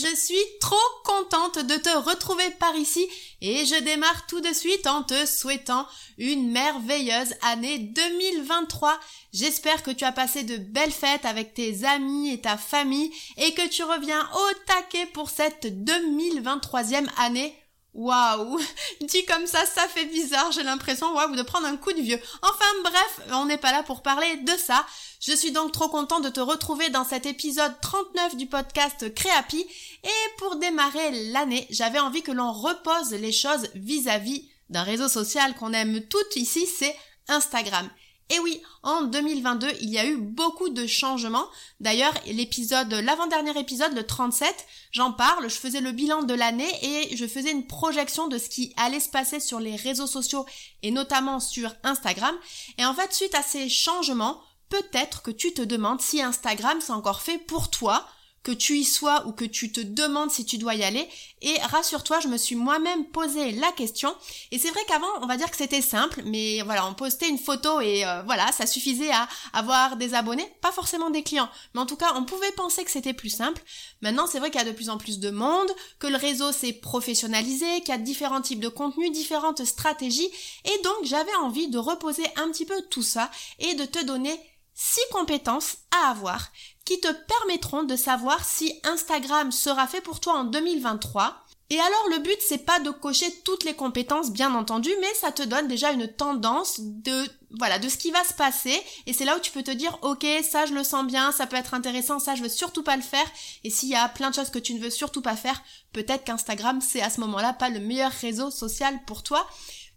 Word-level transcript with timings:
Je 0.00 0.16
suis 0.16 0.58
trop 0.60 0.76
contente 1.04 1.58
de 1.58 1.74
te 1.76 1.90
retrouver 2.08 2.48
par 2.58 2.74
ici 2.76 3.06
et 3.40 3.66
je 3.66 3.82
démarre 3.82 4.26
tout 4.26 4.40
de 4.40 4.52
suite 4.52 4.86
en 4.86 5.02
te 5.02 5.26
souhaitant 5.26 5.86
une 6.18 6.50
merveilleuse 6.50 7.34
année 7.42 7.78
2023. 7.78 8.98
J'espère 9.32 9.82
que 9.82 9.90
tu 9.90 10.04
as 10.04 10.12
passé 10.12 10.44
de 10.44 10.56
belles 10.56 10.92
fêtes 10.92 11.24
avec 11.24 11.54
tes 11.54 11.84
amis 11.84 12.30
et 12.32 12.40
ta 12.40 12.56
famille 12.56 13.10
et 13.36 13.52
que 13.52 13.68
tu 13.68 13.82
reviens 13.82 14.28
au 14.32 14.54
taquet 14.66 15.06
pour 15.06 15.30
cette 15.30 15.66
2023e 15.66 17.08
année. 17.18 17.59
Waouh 17.94 18.60
Dit 19.00 19.24
comme 19.24 19.46
ça, 19.46 19.66
ça 19.66 19.88
fait 19.88 20.06
bizarre, 20.06 20.52
j'ai 20.52 20.62
l'impression 20.62 21.12
waouh, 21.12 21.34
de 21.34 21.42
prendre 21.42 21.66
un 21.66 21.76
coup 21.76 21.92
de 21.92 22.00
vieux. 22.00 22.20
Enfin 22.42 22.80
bref, 22.84 23.20
on 23.32 23.46
n'est 23.46 23.58
pas 23.58 23.72
là 23.72 23.82
pour 23.82 24.02
parler 24.02 24.36
de 24.38 24.52
ça. 24.56 24.86
Je 25.20 25.32
suis 25.32 25.50
donc 25.50 25.72
trop 25.72 25.88
content 25.88 26.20
de 26.20 26.28
te 26.28 26.40
retrouver 26.40 26.88
dans 26.90 27.04
cet 27.04 27.26
épisode 27.26 27.72
39 27.80 28.36
du 28.36 28.46
podcast 28.46 29.12
Créapi 29.14 29.66
et 30.04 30.36
pour 30.38 30.56
démarrer 30.56 31.30
l'année, 31.32 31.66
j'avais 31.70 31.98
envie 31.98 32.22
que 32.22 32.32
l'on 32.32 32.52
repose 32.52 33.12
les 33.12 33.32
choses 33.32 33.68
vis-à-vis 33.74 34.48
d'un 34.68 34.84
réseau 34.84 35.08
social 35.08 35.54
qu'on 35.56 35.72
aime 35.72 36.00
toutes 36.06 36.36
ici, 36.36 36.66
c'est 36.66 36.96
Instagram. 37.28 37.88
Et 38.30 38.38
oui, 38.38 38.62
en 38.84 39.02
2022, 39.02 39.68
il 39.80 39.90
y 39.90 39.98
a 39.98 40.06
eu 40.06 40.16
beaucoup 40.16 40.68
de 40.68 40.86
changements. 40.86 41.46
D'ailleurs, 41.80 42.14
l'épisode, 42.26 42.92
l'avant-dernier 42.92 43.58
épisode, 43.58 43.92
le 43.92 44.06
37, 44.06 44.66
j'en 44.92 45.12
parle, 45.12 45.50
je 45.50 45.56
faisais 45.56 45.80
le 45.80 45.90
bilan 45.90 46.22
de 46.22 46.34
l'année 46.34 46.70
et 46.80 47.16
je 47.16 47.26
faisais 47.26 47.50
une 47.50 47.66
projection 47.66 48.28
de 48.28 48.38
ce 48.38 48.48
qui 48.48 48.72
allait 48.76 49.00
se 49.00 49.08
passer 49.08 49.40
sur 49.40 49.58
les 49.58 49.74
réseaux 49.74 50.06
sociaux 50.06 50.46
et 50.84 50.92
notamment 50.92 51.40
sur 51.40 51.74
Instagram. 51.82 52.34
Et 52.78 52.86
en 52.86 52.94
fait, 52.94 53.12
suite 53.12 53.34
à 53.34 53.42
ces 53.42 53.68
changements, 53.68 54.40
peut-être 54.68 55.22
que 55.22 55.32
tu 55.32 55.52
te 55.52 55.62
demandes 55.62 56.00
si 56.00 56.22
Instagram 56.22 56.78
c'est 56.80 56.92
encore 56.92 57.22
fait 57.22 57.38
pour 57.38 57.68
toi, 57.68 58.06
que 58.42 58.52
tu 58.52 58.78
y 58.78 58.84
sois 58.84 59.26
ou 59.26 59.32
que 59.32 59.44
tu 59.44 59.70
te 59.70 59.80
demandes 59.80 60.30
si 60.30 60.44
tu 60.44 60.56
dois 60.56 60.74
y 60.74 60.82
aller. 60.82 61.08
Et 61.42 61.58
rassure-toi, 61.60 62.20
je 62.20 62.28
me 62.28 62.38
suis 62.38 62.54
moi-même 62.54 63.04
posé 63.06 63.52
la 63.52 63.70
question. 63.72 64.14
Et 64.50 64.58
c'est 64.58 64.70
vrai 64.70 64.80
qu'avant, 64.88 65.06
on 65.20 65.26
va 65.26 65.36
dire 65.36 65.50
que 65.50 65.56
c'était 65.56 65.82
simple, 65.82 66.22
mais 66.24 66.62
voilà, 66.62 66.86
on 66.86 66.94
postait 66.94 67.28
une 67.28 67.38
photo 67.38 67.80
et 67.80 68.04
euh, 68.04 68.22
voilà, 68.22 68.50
ça 68.52 68.66
suffisait 68.66 69.10
à 69.10 69.28
avoir 69.52 69.96
des 69.96 70.14
abonnés, 70.14 70.46
pas 70.62 70.72
forcément 70.72 71.10
des 71.10 71.22
clients. 71.22 71.50
Mais 71.74 71.80
en 71.80 71.86
tout 71.86 71.96
cas, 71.96 72.14
on 72.16 72.24
pouvait 72.24 72.52
penser 72.52 72.84
que 72.84 72.90
c'était 72.90 73.12
plus 73.12 73.30
simple. 73.30 73.62
Maintenant, 74.00 74.26
c'est 74.26 74.38
vrai 74.38 74.50
qu'il 74.50 74.60
y 74.60 74.64
a 74.64 74.66
de 74.66 74.74
plus 74.74 74.90
en 74.90 74.98
plus 74.98 75.18
de 75.18 75.30
monde, 75.30 75.70
que 75.98 76.06
le 76.06 76.16
réseau 76.16 76.52
s'est 76.52 76.72
professionnalisé, 76.72 77.80
qu'il 77.80 77.90
y 77.90 77.92
a 77.92 77.98
différents 77.98 78.40
types 78.40 78.60
de 78.60 78.68
contenus, 78.68 79.12
différentes 79.12 79.64
stratégies. 79.64 80.30
Et 80.64 80.82
donc, 80.82 81.04
j'avais 81.04 81.34
envie 81.36 81.68
de 81.68 81.78
reposer 81.78 82.24
un 82.36 82.50
petit 82.50 82.64
peu 82.64 82.80
tout 82.90 83.02
ça 83.02 83.30
et 83.58 83.74
de 83.74 83.84
te 83.84 84.02
donner 84.04 84.38
six 84.74 85.00
compétences 85.12 85.76
à 85.90 86.10
avoir 86.10 86.50
qui 86.84 87.00
te 87.00 87.08
permettront 87.12 87.82
de 87.82 87.96
savoir 87.96 88.44
si 88.44 88.80
Instagram 88.84 89.52
sera 89.52 89.86
fait 89.86 90.00
pour 90.00 90.20
toi 90.20 90.34
en 90.34 90.44
2023. 90.44 91.44
Et 91.72 91.78
alors 91.78 92.08
le 92.10 92.18
but 92.18 92.38
c'est 92.40 92.66
pas 92.66 92.80
de 92.80 92.90
cocher 92.90 93.32
toutes 93.44 93.62
les 93.62 93.74
compétences 93.74 94.32
bien 94.32 94.52
entendu, 94.56 94.90
mais 95.00 95.14
ça 95.14 95.30
te 95.30 95.44
donne 95.44 95.68
déjà 95.68 95.92
une 95.92 96.08
tendance 96.08 96.80
de 96.80 97.24
voilà, 97.58 97.78
de 97.78 97.88
ce 97.88 97.96
qui 97.96 98.10
va 98.10 98.24
se 98.24 98.34
passer 98.34 98.76
et 99.06 99.12
c'est 99.12 99.24
là 99.24 99.36
où 99.36 99.40
tu 99.40 99.52
peux 99.52 99.62
te 99.62 99.70
dire 99.70 99.96
OK, 100.02 100.26
ça 100.42 100.66
je 100.66 100.74
le 100.74 100.82
sens 100.82 101.06
bien, 101.06 101.30
ça 101.30 101.46
peut 101.46 101.56
être 101.56 101.74
intéressant, 101.74 102.18
ça 102.18 102.34
je 102.34 102.42
veux 102.42 102.48
surtout 102.48 102.82
pas 102.82 102.96
le 102.96 103.02
faire 103.02 103.26
et 103.62 103.70
s'il 103.70 103.88
y 103.88 103.94
a 103.94 104.08
plein 104.08 104.30
de 104.30 104.34
choses 104.34 104.50
que 104.50 104.58
tu 104.58 104.74
ne 104.74 104.80
veux 104.80 104.90
surtout 104.90 105.22
pas 105.22 105.36
faire, 105.36 105.62
peut-être 105.92 106.24
qu'Instagram 106.24 106.80
c'est 106.80 107.02
à 107.02 107.10
ce 107.10 107.20
moment-là 107.20 107.52
pas 107.52 107.70
le 107.70 107.78
meilleur 107.78 108.10
réseau 108.10 108.50
social 108.50 108.98
pour 109.06 109.22
toi. 109.22 109.46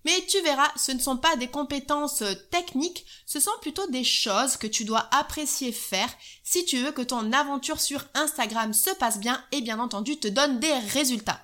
Mais 0.05 0.25
tu 0.27 0.41
verras, 0.41 0.69
ce 0.75 0.91
ne 0.91 0.99
sont 0.99 1.17
pas 1.17 1.35
des 1.35 1.47
compétences 1.47 2.21
euh, 2.21 2.33
techniques, 2.51 3.05
ce 3.25 3.39
sont 3.39 3.51
plutôt 3.61 3.87
des 3.87 4.03
choses 4.03 4.57
que 4.57 4.67
tu 4.67 4.85
dois 4.85 5.07
apprécier 5.11 5.71
faire 5.71 6.09
si 6.43 6.65
tu 6.65 6.77
veux 6.77 6.91
que 6.91 7.01
ton 7.01 7.31
aventure 7.31 7.79
sur 7.79 8.03
Instagram 8.13 8.73
se 8.73 8.89
passe 8.91 9.19
bien 9.19 9.43
et 9.51 9.61
bien 9.61 9.79
entendu 9.79 10.19
te 10.19 10.27
donne 10.27 10.59
des 10.59 10.73
résultats. 10.73 11.39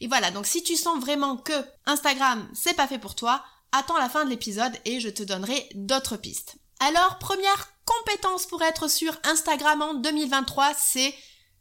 Et 0.00 0.08
voilà, 0.08 0.30
donc 0.30 0.46
si 0.46 0.62
tu 0.62 0.76
sens 0.76 1.00
vraiment 1.00 1.36
que 1.36 1.52
Instagram 1.86 2.48
c'est 2.54 2.74
pas 2.74 2.86
fait 2.86 2.98
pour 2.98 3.14
toi, 3.14 3.42
attends 3.72 3.98
la 3.98 4.08
fin 4.08 4.24
de 4.24 4.30
l'épisode 4.30 4.76
et 4.84 5.00
je 5.00 5.08
te 5.08 5.22
donnerai 5.22 5.68
d'autres 5.74 6.16
pistes. 6.16 6.56
Alors, 6.80 7.18
première 7.18 7.72
compétence 7.84 8.46
pour 8.46 8.62
être 8.62 8.88
sur 8.88 9.16
Instagram 9.24 9.82
en 9.82 9.94
2023, 9.94 10.72
c'est 10.76 11.14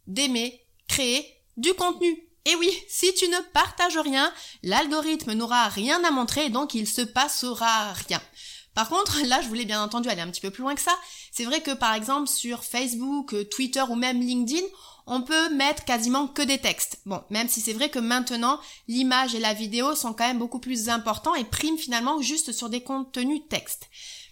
d'aimer 0.07 0.65
créer 0.87 1.25
du 1.57 1.73
contenu. 1.73 2.30
Et 2.45 2.55
oui, 2.55 2.71
si 2.87 3.13
tu 3.13 3.27
ne 3.27 3.39
partages 3.53 3.97
rien, 3.97 4.33
l'algorithme 4.63 5.33
n'aura 5.33 5.67
rien 5.69 6.03
à 6.03 6.11
montrer, 6.11 6.49
donc 6.49 6.73
il 6.73 6.87
se 6.87 7.01
passera 7.01 7.93
rien. 8.07 8.21
Par 8.73 8.89
contre, 8.89 9.21
là, 9.25 9.41
je 9.41 9.47
voulais 9.47 9.65
bien 9.65 9.83
entendu 9.83 10.09
aller 10.09 10.21
un 10.21 10.29
petit 10.29 10.41
peu 10.41 10.49
plus 10.49 10.63
loin 10.63 10.75
que 10.75 10.81
ça. 10.81 10.95
C'est 11.31 11.45
vrai 11.45 11.61
que 11.61 11.71
par 11.71 11.93
exemple 11.93 12.29
sur 12.29 12.63
Facebook, 12.63 13.35
Twitter 13.49 13.83
ou 13.89 13.95
même 13.95 14.21
LinkedIn, 14.21 14.65
on 15.07 15.21
peut 15.21 15.49
mettre 15.53 15.83
quasiment 15.83 16.27
que 16.27 16.41
des 16.41 16.57
textes. 16.57 16.99
Bon, 17.05 17.21
même 17.29 17.49
si 17.49 17.59
c'est 17.59 17.73
vrai 17.73 17.89
que 17.89 17.99
maintenant, 17.99 18.59
l'image 18.87 19.35
et 19.35 19.39
la 19.39 19.53
vidéo 19.53 19.93
sont 19.95 20.13
quand 20.13 20.27
même 20.27 20.39
beaucoup 20.39 20.59
plus 20.59 20.89
importants 20.89 21.35
et 21.35 21.43
priment 21.43 21.77
finalement 21.77 22.21
juste 22.21 22.51
sur 22.53 22.69
des 22.69 22.81
contenus 22.81 23.41
textes. 23.49 23.89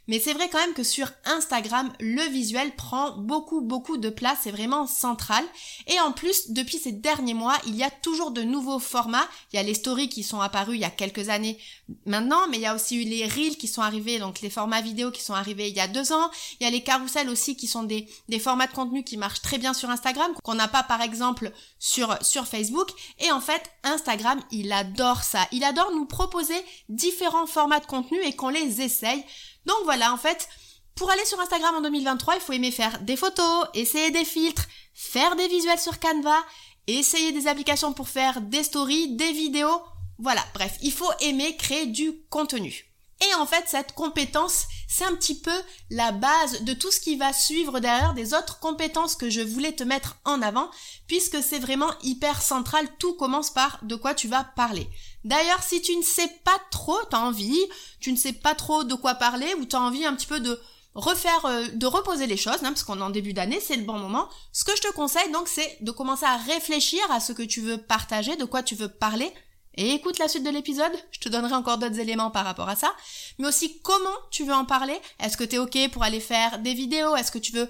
Mais 0.10 0.20
c'est 0.20 0.34
vrai 0.34 0.50
quand 0.50 0.58
même 0.58 0.74
que 0.74 0.82
sur 0.82 1.08
Instagram, 1.24 1.94
le 2.00 2.24
visuel 2.32 2.76
prend 2.76 3.16
beaucoup 3.16 3.62
beaucoup 3.62 3.98
de 3.98 4.10
place, 4.10 4.40
c'est 4.42 4.52
vraiment 4.52 4.88
central. 4.88 5.46
Et 5.86 6.00
en 6.00 6.12
plus, 6.12 6.50
depuis 6.50 6.80
ces 6.80 6.92
derniers 6.92 7.36
mois, 7.36 7.56
il 7.68 7.76
y 7.76 7.84
a 7.84 7.92
toujours 7.92 8.32
de 8.32 8.42
nouveaux 8.42 8.80
formats. 8.80 9.28
Il 9.54 9.58
y 9.58 9.60
a 9.60 9.64
les 9.64 9.76
stories 9.76 10.10
qui 10.10 10.24
sont 10.24 10.42
apparus 10.42 10.78
il 10.78 10.82
y 10.82 10.86
a 10.86 10.90
quelques 10.90 11.30
années 11.30 11.60
maintenant, 12.08 12.48
mais 12.50 12.58
il 12.58 12.62
y 12.62 12.66
a 12.66 12.74
aussi 12.74 13.00
eu 13.00 13.08
les 13.08 13.28
reels 13.28 13.58
qui 13.58 13.68
sont 13.68 13.84
arrivés, 13.84 14.18
donc 14.18 14.42
les 14.42 14.50
formats 14.50 14.82
vidéo 14.82 15.12
qui 15.12 15.22
sont 15.22 15.36
arrivés 15.36 15.70
il 15.70 15.76
y 15.76 15.80
a 15.80 15.88
deux 15.88 16.12
ans. 16.12 16.32
Il 16.60 16.64
y 16.64 16.68
a 16.68 16.72
les 16.72 16.82
carousels 16.82 17.30
aussi 17.30 17.56
qui 17.56 17.68
sont 17.68 17.84
des, 17.84 18.10
des 18.30 18.40
formats 18.40 18.66
de 18.66 18.74
contenu 18.74 19.04
qui 19.04 19.16
marchent 19.16 19.44
très 19.44 19.60
bien 19.60 19.76
sur 19.76 19.92
Instagram, 19.92 20.32
qu'on 20.44 20.56
n'a 20.56 20.68
pas 20.68 20.82
par 20.82 21.04
exemple 21.04 21.52
sur, 21.78 22.18
sur 22.24 22.48
Facebook. 22.48 22.90
Et 23.20 23.32
en 23.32 23.42
fait, 23.42 23.62
Instagram, 23.84 24.42
il 24.50 24.72
adore 24.72 25.22
ça. 25.22 25.48
Il 25.52 25.64
adore 25.64 25.92
nous 25.92 26.06
proposer 26.06 26.60
différents 26.90 27.46
formats 27.46 27.80
de 27.80 27.86
contenu 27.86 28.18
et 28.24 28.36
qu'on 28.36 28.50
les 28.50 28.82
essaye. 28.82 29.24
Donc 29.70 29.84
voilà, 29.84 30.12
en 30.12 30.18
fait, 30.18 30.50
pour 30.96 31.12
aller 31.12 31.24
sur 31.26 31.40
Instagram 31.40 31.76
en 31.76 31.82
2023, 31.82 32.36
il 32.36 32.42
faut 32.42 32.54
aimer 32.54 32.72
faire 32.72 33.00
des 33.02 33.16
photos, 33.16 33.68
essayer 33.76 34.10
des 34.10 34.26
filtres, 34.26 34.66
faire 34.96 35.36
des 35.36 35.48
visuels 35.48 35.78
sur 35.78 36.00
Canva, 36.00 36.44
essayer 36.88 37.32
des 37.32 37.46
applications 37.46 37.94
pour 37.94 38.10
faire 38.10 38.42
des 38.42 38.64
stories, 38.64 39.16
des 39.16 39.32
vidéos. 39.32 39.84
Voilà, 40.18 40.42
bref, 40.56 40.76
il 40.82 40.92
faut 40.92 41.12
aimer 41.22 41.56
créer 41.56 41.86
du 41.86 42.14
contenu. 42.32 42.89
Et 43.22 43.34
en 43.36 43.46
fait, 43.46 43.66
cette 43.68 43.94
compétence, 43.94 44.66
c'est 44.88 45.04
un 45.04 45.16
petit 45.16 45.40
peu 45.40 45.56
la 45.90 46.12
base 46.12 46.64
de 46.64 46.74
tout 46.74 46.90
ce 46.90 47.02
qui 47.02 47.18
va 47.18 47.34
suivre 47.34 47.80
derrière 47.80 48.14
des 48.14 48.34
autres 48.34 48.60
compétences 48.60 49.16
que 49.16 49.30
je 49.30 49.42
voulais 49.42 49.74
te 49.74 49.84
mettre 49.84 50.16
en 50.24 50.42
avant, 50.42 50.70
puisque 51.08 51.44
c'est 51.44 51.60
vraiment 51.60 51.92
hyper 52.02 52.42
central, 52.42 52.88
tout 52.98 53.14
commence 53.14 53.50
par 53.50 53.80
de 53.84 53.96
quoi 53.96 54.14
tu 54.14 54.30
vas 54.30 54.46
parler. 54.46 54.90
D'ailleurs, 55.26 55.64
si 55.64 55.82
tu 55.82 55.96
ne 55.98 56.02
sais 56.02 56.32
pas 56.46 56.60
trop, 56.72 56.98
t'as 57.10 57.20
envie, 57.20 57.60
tu 58.00 58.12
ne 58.14 58.18
sais 58.18 58.34
pas 58.34 58.56
trop 58.56 58.86
de 58.86 58.96
quoi 58.96 59.16
parler, 59.16 59.54
ou 59.56 59.66
t'as 59.66 59.80
envie 59.80 60.06
un 60.06 60.16
petit 60.16 60.28
peu 60.28 60.40
de 60.40 60.58
refaire, 60.96 61.46
euh, 61.46 61.68
de 61.74 61.86
reposer 61.86 62.26
les 62.26 62.38
choses, 62.38 62.64
hein, 62.64 62.72
parce 62.72 62.84
qu'on 62.84 63.00
est 63.00 63.04
en 63.04 63.10
début 63.10 63.34
d'année, 63.34 63.60
c'est 63.60 63.76
le 63.76 63.84
bon 63.84 64.00
moment. 64.00 64.30
Ce 64.54 64.64
que 64.64 64.76
je 64.76 64.82
te 64.82 64.94
conseille 64.94 65.32
donc, 65.32 65.50
c'est 65.50 65.78
de 65.82 65.92
commencer 65.92 66.26
à 66.26 66.38
réfléchir 66.38 67.02
à 67.12 67.20
ce 67.20 67.34
que 67.34 67.44
tu 67.44 67.62
veux 67.62 67.78
partager, 67.78 68.38
de 68.38 68.46
quoi 68.46 68.64
tu 68.64 68.76
veux 68.76 68.90
parler, 68.90 69.32
et 69.76 69.92
écoute 69.92 70.20
la 70.20 70.28
suite 70.28 70.44
de 70.44 70.50
l'épisode, 70.50 70.92
je 71.12 71.20
te 71.20 71.30
donnerai 71.30 71.54
encore 71.54 71.78
d'autres 71.78 72.00
éléments 72.00 72.32
par 72.32 72.46
rapport 72.46 72.70
à 72.70 72.76
ça, 72.76 72.94
mais 73.38 73.48
aussi 73.48 73.80
comment 73.82 74.10
tu 74.32 74.44
veux 74.44 74.54
en 74.54 74.66
parler? 74.66 75.00
Est-ce 75.20 75.38
que 75.38 75.44
tu 75.44 75.56
es 75.56 75.60
OK 75.60 75.78
pour 75.92 76.04
aller 76.04 76.20
faire 76.20 76.60
des 76.60 76.74
vidéos? 76.74 77.16
Est-ce 77.16 77.32
que 77.32 77.40
tu 77.40 77.54
veux 77.54 77.70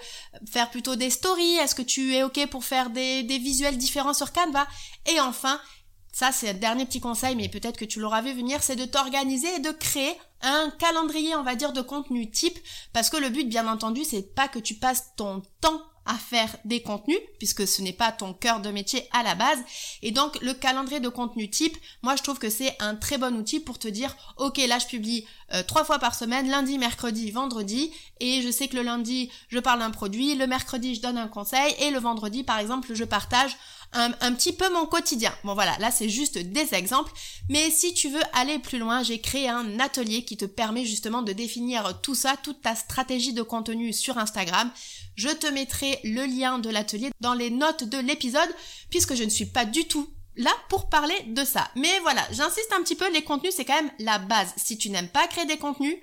faire 0.50 0.70
plutôt 0.72 0.96
des 0.96 1.10
stories? 1.10 1.58
Est-ce 1.58 1.76
que 1.76 1.82
tu 1.82 2.16
es 2.16 2.24
OK 2.24 2.48
pour 2.48 2.64
faire 2.64 2.90
des, 2.90 3.24
des 3.24 3.38
visuels 3.38 3.78
différents 3.78 4.14
sur 4.14 4.32
Canva? 4.32 4.66
Et 5.14 5.20
enfin, 5.20 5.60
ça 6.12 6.32
c'est 6.32 6.50
un 6.50 6.54
dernier 6.54 6.86
petit 6.86 7.00
conseil, 7.00 7.36
mais 7.36 7.50
peut-être 7.50 7.78
que 7.78 7.86
tu 7.86 8.00
l'auras 8.00 8.22
vu 8.22 8.34
venir, 8.34 8.64
c'est 8.64 8.76
de 8.76 8.86
t'organiser 8.86 9.54
et 9.56 9.60
de 9.60 9.72
créer 9.72 10.16
un 10.42 10.72
calendrier, 10.80 11.36
on 11.36 11.44
va 11.44 11.56
dire, 11.56 11.74
de 11.74 11.82
contenu 11.82 12.30
type, 12.32 12.58
parce 12.94 13.10
que 13.10 13.18
le 13.18 13.30
but, 13.30 13.48
bien 13.48 13.68
entendu, 13.68 14.04
c'est 14.04 14.34
pas 14.34 14.48
que 14.48 14.60
tu 14.60 14.76
passes 14.76 15.16
ton 15.18 15.44
temps 15.62 15.82
à 16.06 16.16
faire 16.16 16.56
des 16.66 16.82
contenus, 16.82 17.20
puisque 17.38 17.68
ce 17.68 17.82
n'est 17.82 17.94
pas 17.94 18.12
ton 18.12 18.34
cœur 18.34 18.60
de 18.62 18.70
métier 18.70 19.08
à 19.12 19.24
la 19.24 19.36
base. 19.36 19.60
Et 20.02 20.12
donc, 20.12 20.40
le 20.42 20.54
calendrier 20.54 21.00
de 21.00 21.10
contenu 21.10 21.50
type, 21.50 21.78
moi, 22.02 22.16
je 22.16 22.24
trouve 22.24 22.40
que 22.40 22.50
c'est 22.50 22.76
un 22.80 22.96
très 22.96 23.18
bon 23.18 23.36
outil 23.36 23.60
pour 23.60 23.80
te 23.80 23.88
dire, 23.88 24.16
ok, 24.38 24.58
là, 24.68 24.80
je 24.80 24.88
publie 24.88 25.26
euh, 25.54 25.64
trois 25.64 25.84
fois 25.84 26.00
par 26.00 26.16
semaine, 26.16 26.50
lundi, 26.50 26.78
mercredi, 26.78 27.32
vendredi, 27.32 27.92
et 28.20 28.42
je 28.42 28.52
sais 28.52 28.68
que 28.68 28.76
le 28.76 28.84
lundi, 28.84 29.30
je 29.50 29.60
parle 29.60 29.80
d'un 29.80 29.92
produit, 29.92 30.36
le 30.36 30.48
mercredi, 30.48 30.96
je 30.96 31.02
donne 31.02 31.18
un 31.18 31.28
conseil, 31.28 31.76
et 31.80 31.92
le 31.92 32.00
vendredi, 32.00 32.44
par 32.44 32.60
exemple, 32.60 32.94
je 32.94 33.04
partage 33.04 33.56
un, 33.94 34.34
petit 34.34 34.54
peu 34.54 34.72
mon 34.72 34.86
quotidien. 34.86 35.34
Bon 35.44 35.54
voilà, 35.54 35.78
là 35.80 35.92
c'est 35.92 36.10
juste 36.10 36.38
des 36.38 36.74
exemples, 36.74 37.12
mais 37.50 37.70
si 37.72 37.94
tu 37.94 38.10
veux 38.10 38.22
aller 38.34 38.60
plus 38.60 38.78
loin, 38.78 39.04
j'ai 39.04 39.20
créé 39.20 39.50
un 39.50 39.80
atelier 39.80 40.24
qui 40.24 40.38
te 40.38 40.46
permet 40.46 40.86
justement 40.86 41.22
de 41.22 41.34
définir 41.34 42.00
tout 42.02 42.16
ça, 42.16 42.36
toute 42.42 42.62
ta 42.62 42.76
stratégie 42.76 43.34
de 43.34 43.42
contenu 43.42 43.92
sur 43.94 44.18
Instagram. 44.18 44.72
Je 45.16 45.30
te 45.30 45.48
mettrai 45.48 46.00
le 46.04 46.26
lien 46.26 46.60
de 46.60 46.70
l'atelier 46.70 47.10
dans 47.20 47.34
les 47.34 47.50
notes 47.50 47.84
de 47.84 47.98
l'épisode, 47.98 48.50
puisque 48.90 49.16
je 49.16 49.24
ne 49.24 49.30
suis 49.30 49.48
pas 49.48 49.66
du 49.66 49.86
tout 49.86 50.08
là 50.36 50.52
pour 50.70 50.90
parler 50.90 51.16
de 51.28 51.44
ça. 51.44 51.70
Mais 51.76 52.00
voilà, 52.02 52.22
j'insiste 52.32 52.72
un 52.78 52.84
petit 52.84 52.96
peu, 52.96 53.12
les 53.12 53.24
contenus 53.24 53.54
c'est 53.56 53.66
quand 53.66 53.82
même 53.82 53.92
la 54.00 54.20
base. 54.20 54.54
Si 54.56 54.78
tu 54.78 54.90
n'aimes 54.90 55.10
pas 55.10 55.28
créer 55.28 55.46
des 55.46 55.58
contenus, 55.58 55.98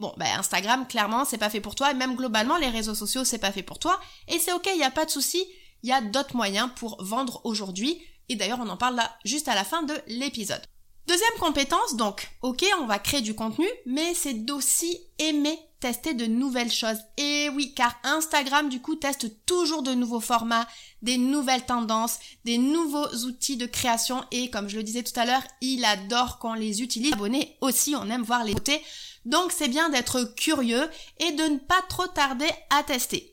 Bon, 0.00 0.14
ben 0.16 0.38
Instagram, 0.38 0.86
clairement, 0.88 1.26
c'est 1.26 1.36
pas 1.36 1.50
fait 1.50 1.60
pour 1.60 1.74
toi, 1.74 1.90
et 1.90 1.94
même 1.94 2.16
globalement, 2.16 2.56
les 2.56 2.70
réseaux 2.70 2.94
sociaux, 2.94 3.22
c'est 3.22 3.38
pas 3.38 3.52
fait 3.52 3.62
pour 3.62 3.78
toi, 3.78 4.00
et 4.28 4.38
c'est 4.38 4.54
ok, 4.54 4.66
il 4.72 4.78
n'y 4.78 4.82
a 4.82 4.90
pas 4.90 5.04
de 5.04 5.10
souci, 5.10 5.44
il 5.82 5.88
y 5.88 5.92
a 5.92 6.00
d'autres 6.00 6.36
moyens 6.36 6.70
pour 6.76 7.02
vendre 7.02 7.40
aujourd'hui, 7.44 8.00
et 8.28 8.36
d'ailleurs, 8.36 8.60
on 8.60 8.68
en 8.68 8.76
parle 8.76 8.96
là 8.96 9.16
juste 9.24 9.48
à 9.48 9.54
la 9.54 9.64
fin 9.64 9.82
de 9.82 9.94
l'épisode. 10.06 10.62
Deuxième 11.06 11.38
compétence, 11.40 11.96
donc, 11.96 12.30
ok, 12.42 12.64
on 12.80 12.86
va 12.86 13.00
créer 13.00 13.20
du 13.20 13.34
contenu, 13.34 13.66
mais 13.86 14.14
c'est 14.14 14.34
d'aussi 14.34 15.00
aimer 15.18 15.58
tester 15.80 16.14
de 16.14 16.26
nouvelles 16.26 16.70
choses. 16.70 16.98
Et 17.16 17.48
oui, 17.54 17.74
car 17.74 17.98
Instagram, 18.04 18.68
du 18.68 18.80
coup, 18.80 18.94
teste 18.94 19.44
toujours 19.46 19.82
de 19.82 19.92
nouveaux 19.92 20.20
formats, 20.20 20.68
des 21.02 21.16
nouvelles 21.16 21.64
tendances, 21.64 22.18
des 22.44 22.58
nouveaux 22.58 23.08
outils 23.26 23.56
de 23.56 23.66
création, 23.66 24.22
et 24.30 24.50
comme 24.50 24.68
je 24.68 24.76
le 24.76 24.82
disais 24.82 25.02
tout 25.02 25.18
à 25.18 25.24
l'heure, 25.24 25.42
il 25.60 25.84
adore 25.84 26.38
qu'on 26.38 26.54
les 26.54 26.82
utilise. 26.82 27.14
Abonnés 27.14 27.56
aussi, 27.60 27.96
on 27.96 28.08
aime 28.10 28.22
voir 28.22 28.44
les 28.44 28.54
côtés. 28.54 28.80
Donc 29.24 29.52
c'est 29.52 29.68
bien 29.68 29.88
d'être 29.88 30.34
curieux 30.36 30.88
et 31.18 31.32
de 31.32 31.42
ne 31.42 31.58
pas 31.58 31.82
trop 31.88 32.06
tarder 32.06 32.48
à 32.70 32.82
tester. 32.82 33.29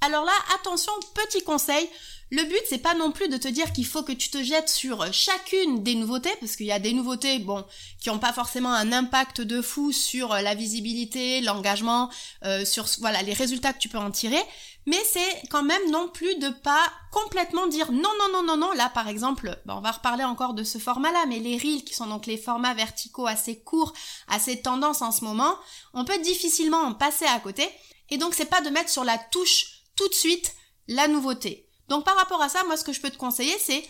Alors 0.00 0.24
là, 0.24 0.32
attention, 0.54 0.92
petit 1.14 1.42
conseil, 1.42 1.88
le 2.30 2.42
but, 2.44 2.60
c'est 2.68 2.78
pas 2.78 2.94
non 2.94 3.10
plus 3.10 3.28
de 3.28 3.38
te 3.38 3.48
dire 3.48 3.72
qu'il 3.72 3.86
faut 3.86 4.02
que 4.02 4.12
tu 4.12 4.28
te 4.28 4.42
jettes 4.42 4.68
sur 4.68 5.12
chacune 5.14 5.82
des 5.82 5.94
nouveautés, 5.94 6.34
parce 6.40 6.56
qu'il 6.56 6.66
y 6.66 6.72
a 6.72 6.78
des 6.78 6.92
nouveautés, 6.92 7.38
bon, 7.38 7.64
qui 8.00 8.10
n'ont 8.10 8.18
pas 8.18 8.34
forcément 8.34 8.72
un 8.72 8.92
impact 8.92 9.40
de 9.40 9.62
fou 9.62 9.92
sur 9.92 10.34
la 10.34 10.54
visibilité, 10.54 11.40
l'engagement, 11.40 12.10
euh, 12.44 12.66
sur 12.66 12.86
voilà 13.00 13.22
les 13.22 13.32
résultats 13.32 13.72
que 13.72 13.78
tu 13.78 13.88
peux 13.88 13.98
en 13.98 14.10
tirer. 14.10 14.42
Mais 14.86 15.02
c'est 15.10 15.42
quand 15.50 15.62
même 15.62 15.90
non 15.90 16.08
plus 16.08 16.34
de 16.36 16.50
pas 16.50 16.82
complètement 17.12 17.66
dire 17.66 17.92
non 17.92 18.10
non 18.18 18.32
non 18.32 18.42
non 18.42 18.56
non. 18.56 18.72
Là, 18.72 18.90
par 18.90 19.08
exemple, 19.08 19.58
on 19.66 19.80
va 19.80 19.90
reparler 19.92 20.24
encore 20.24 20.52
de 20.52 20.64
ce 20.64 20.78
format-là, 20.78 21.24
mais 21.28 21.38
les 21.38 21.56
reels, 21.56 21.84
qui 21.84 21.94
sont 21.94 22.06
donc 22.06 22.26
les 22.26 22.38
formats 22.38 22.74
verticaux 22.74 23.26
assez 23.26 23.58
courts, 23.58 23.94
assez 24.28 24.60
tendance 24.60 25.00
en 25.02 25.12
ce 25.12 25.24
moment, 25.24 25.56
on 25.94 26.04
peut 26.04 26.18
difficilement 26.18 26.82
en 26.82 26.92
passer 26.92 27.26
à 27.26 27.40
côté. 27.40 27.68
Et 28.10 28.18
donc, 28.18 28.34
c'est 28.34 28.46
pas 28.46 28.60
de 28.60 28.70
mettre 28.70 28.90
sur 28.90 29.04
la 29.04 29.18
touche 29.18 29.77
tout 29.98 30.08
de 30.08 30.14
suite 30.14 30.54
la 30.86 31.08
nouveauté. 31.08 31.66
Donc 31.88 32.04
par 32.04 32.16
rapport 32.16 32.40
à 32.40 32.48
ça, 32.48 32.62
moi 32.64 32.76
ce 32.76 32.84
que 32.84 32.92
je 32.92 33.00
peux 33.00 33.10
te 33.10 33.18
conseiller, 33.18 33.56
c'est, 33.58 33.84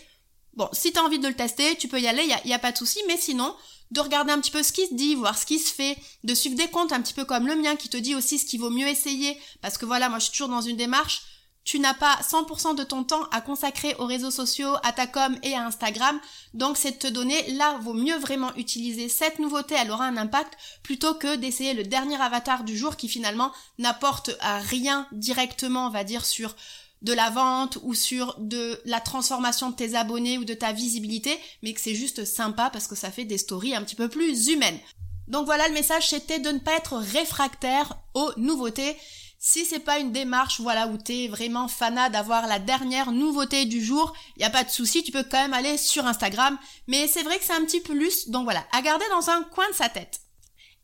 bon, 0.53 0.67
si 0.73 0.91
tu 0.91 0.99
as 0.99 1.03
envie 1.03 1.19
de 1.19 1.27
le 1.27 1.35
tester, 1.35 1.75
tu 1.75 1.87
peux 1.87 2.01
y 2.01 2.07
aller, 2.07 2.23
il 2.43 2.49
y 2.49 2.53
a, 2.53 2.59
pas 2.59 2.71
de 2.71 2.77
souci, 2.77 2.99
mais 3.07 3.17
sinon, 3.17 3.55
de 3.91 4.01
regarder 4.01 4.31
un 4.31 4.39
petit 4.39 4.51
peu 4.51 4.63
ce 4.63 4.73
qui 4.73 4.87
se 4.87 4.93
dit, 4.95 5.15
voir 5.15 5.37
ce 5.37 5.45
qui 5.45 5.59
se 5.59 5.71
fait, 5.71 5.97
de 6.23 6.33
suivre 6.33 6.55
des 6.55 6.67
comptes 6.67 6.91
un 6.91 7.01
petit 7.01 7.13
peu 7.13 7.25
comme 7.25 7.47
le 7.47 7.55
mien 7.55 7.75
qui 7.75 7.89
te 7.89 7.97
dit 7.97 8.15
aussi 8.15 8.39
ce 8.39 8.45
qu'il 8.45 8.59
vaut 8.59 8.69
mieux 8.69 8.87
essayer, 8.87 9.37
parce 9.61 9.77
que 9.77 9.85
voilà, 9.85 10.09
moi 10.09 10.19
je 10.19 10.25
suis 10.25 10.31
toujours 10.31 10.49
dans 10.49 10.61
une 10.61 10.77
démarche, 10.77 11.21
tu 11.69 11.79
n'as 11.79 11.93
pas 11.93 12.17
100% 12.23 12.75
de 12.75 12.83
ton 12.83 13.03
temps 13.03 13.25
à 13.31 13.41
consacrer 13.41 13.93
aux 13.99 14.07
réseaux 14.07 14.31
sociaux, 14.31 14.73
à 14.81 14.91
ta 14.91 15.05
com 15.05 15.37
et 15.43 15.53
à 15.53 15.67
Instagram. 15.67 16.19
Donc 16.55 16.77
c'est 16.77 16.93
de 16.93 16.97
te 16.97 17.05
donner, 17.05 17.51
là, 17.51 17.77
vaut 17.83 17.93
mieux 17.93 18.17
vraiment 18.17 18.51
utiliser 18.55 19.07
cette 19.07 19.37
nouveauté, 19.37 19.75
elle 19.79 19.91
aura 19.91 20.05
un 20.05 20.17
impact, 20.17 20.57
plutôt 20.81 21.13
que 21.13 21.35
d'essayer 21.35 21.75
le 21.75 21.83
dernier 21.83 22.19
avatar 22.19 22.63
du 22.63 22.75
jour 22.75 22.95
qui 22.95 23.07
finalement 23.07 23.51
n'apporte 23.77 24.31
rien 24.41 25.07
directement, 25.11 25.85
on 25.85 25.91
va 25.91 26.03
dire, 26.03 26.25
sur 26.25 26.55
de 27.03 27.13
la 27.13 27.29
vente 27.29 27.77
ou 27.83 27.93
sur 27.93 28.33
de 28.39 28.81
la 28.85 28.99
transformation 28.99 29.69
de 29.69 29.75
tes 29.75 29.93
abonnés 29.93 30.39
ou 30.39 30.45
de 30.45 30.55
ta 30.55 30.73
visibilité, 30.73 31.37
mais 31.61 31.73
que 31.73 31.81
c'est 31.81 31.93
juste 31.93 32.25
sympa 32.25 32.71
parce 32.71 32.87
que 32.87 32.95
ça 32.95 33.11
fait 33.11 33.25
des 33.25 33.37
stories 33.37 33.75
un 33.75 33.83
petit 33.83 33.95
peu 33.95 34.09
plus 34.09 34.47
humaines. 34.47 34.79
Donc 35.27 35.45
voilà, 35.45 35.67
le 35.67 35.75
message 35.75 36.09
c'était 36.09 36.39
de 36.39 36.49
ne 36.49 36.57
pas 36.57 36.77
être 36.77 36.95
réfractaire 36.97 37.95
aux 38.15 38.31
nouveautés. 38.37 38.97
Si 39.41 39.63
c'est 39.63 39.79
pas 39.79 39.99
une 39.99 40.11
démarche, 40.11 40.59
voilà, 40.59 40.87
où 40.87 40.97
t'es 40.97 41.29
vraiment 41.29 41.69
fanat 41.69 42.09
d'avoir 42.09 42.45
la 42.45 42.59
dernière 42.59 43.13
nouveauté 43.13 43.63
du 43.63 43.81
jour, 43.81 44.11
y 44.35 44.43
a 44.43 44.49
pas 44.49 44.65
de 44.65 44.69
souci, 44.69 45.01
tu 45.01 45.13
peux 45.13 45.23
quand 45.23 45.41
même 45.41 45.53
aller 45.53 45.77
sur 45.77 46.05
Instagram. 46.05 46.57
Mais 46.87 47.07
c'est 47.07 47.23
vrai 47.23 47.39
que 47.39 47.45
c'est 47.45 47.53
un 47.53 47.63
petit 47.63 47.79
plus, 47.79 48.27
donc 48.27 48.43
voilà, 48.43 48.65
à 48.73 48.81
garder 48.81 49.05
dans 49.11 49.29
un 49.29 49.43
coin 49.43 49.69
de 49.69 49.75
sa 49.75 49.87
tête. 49.87 50.19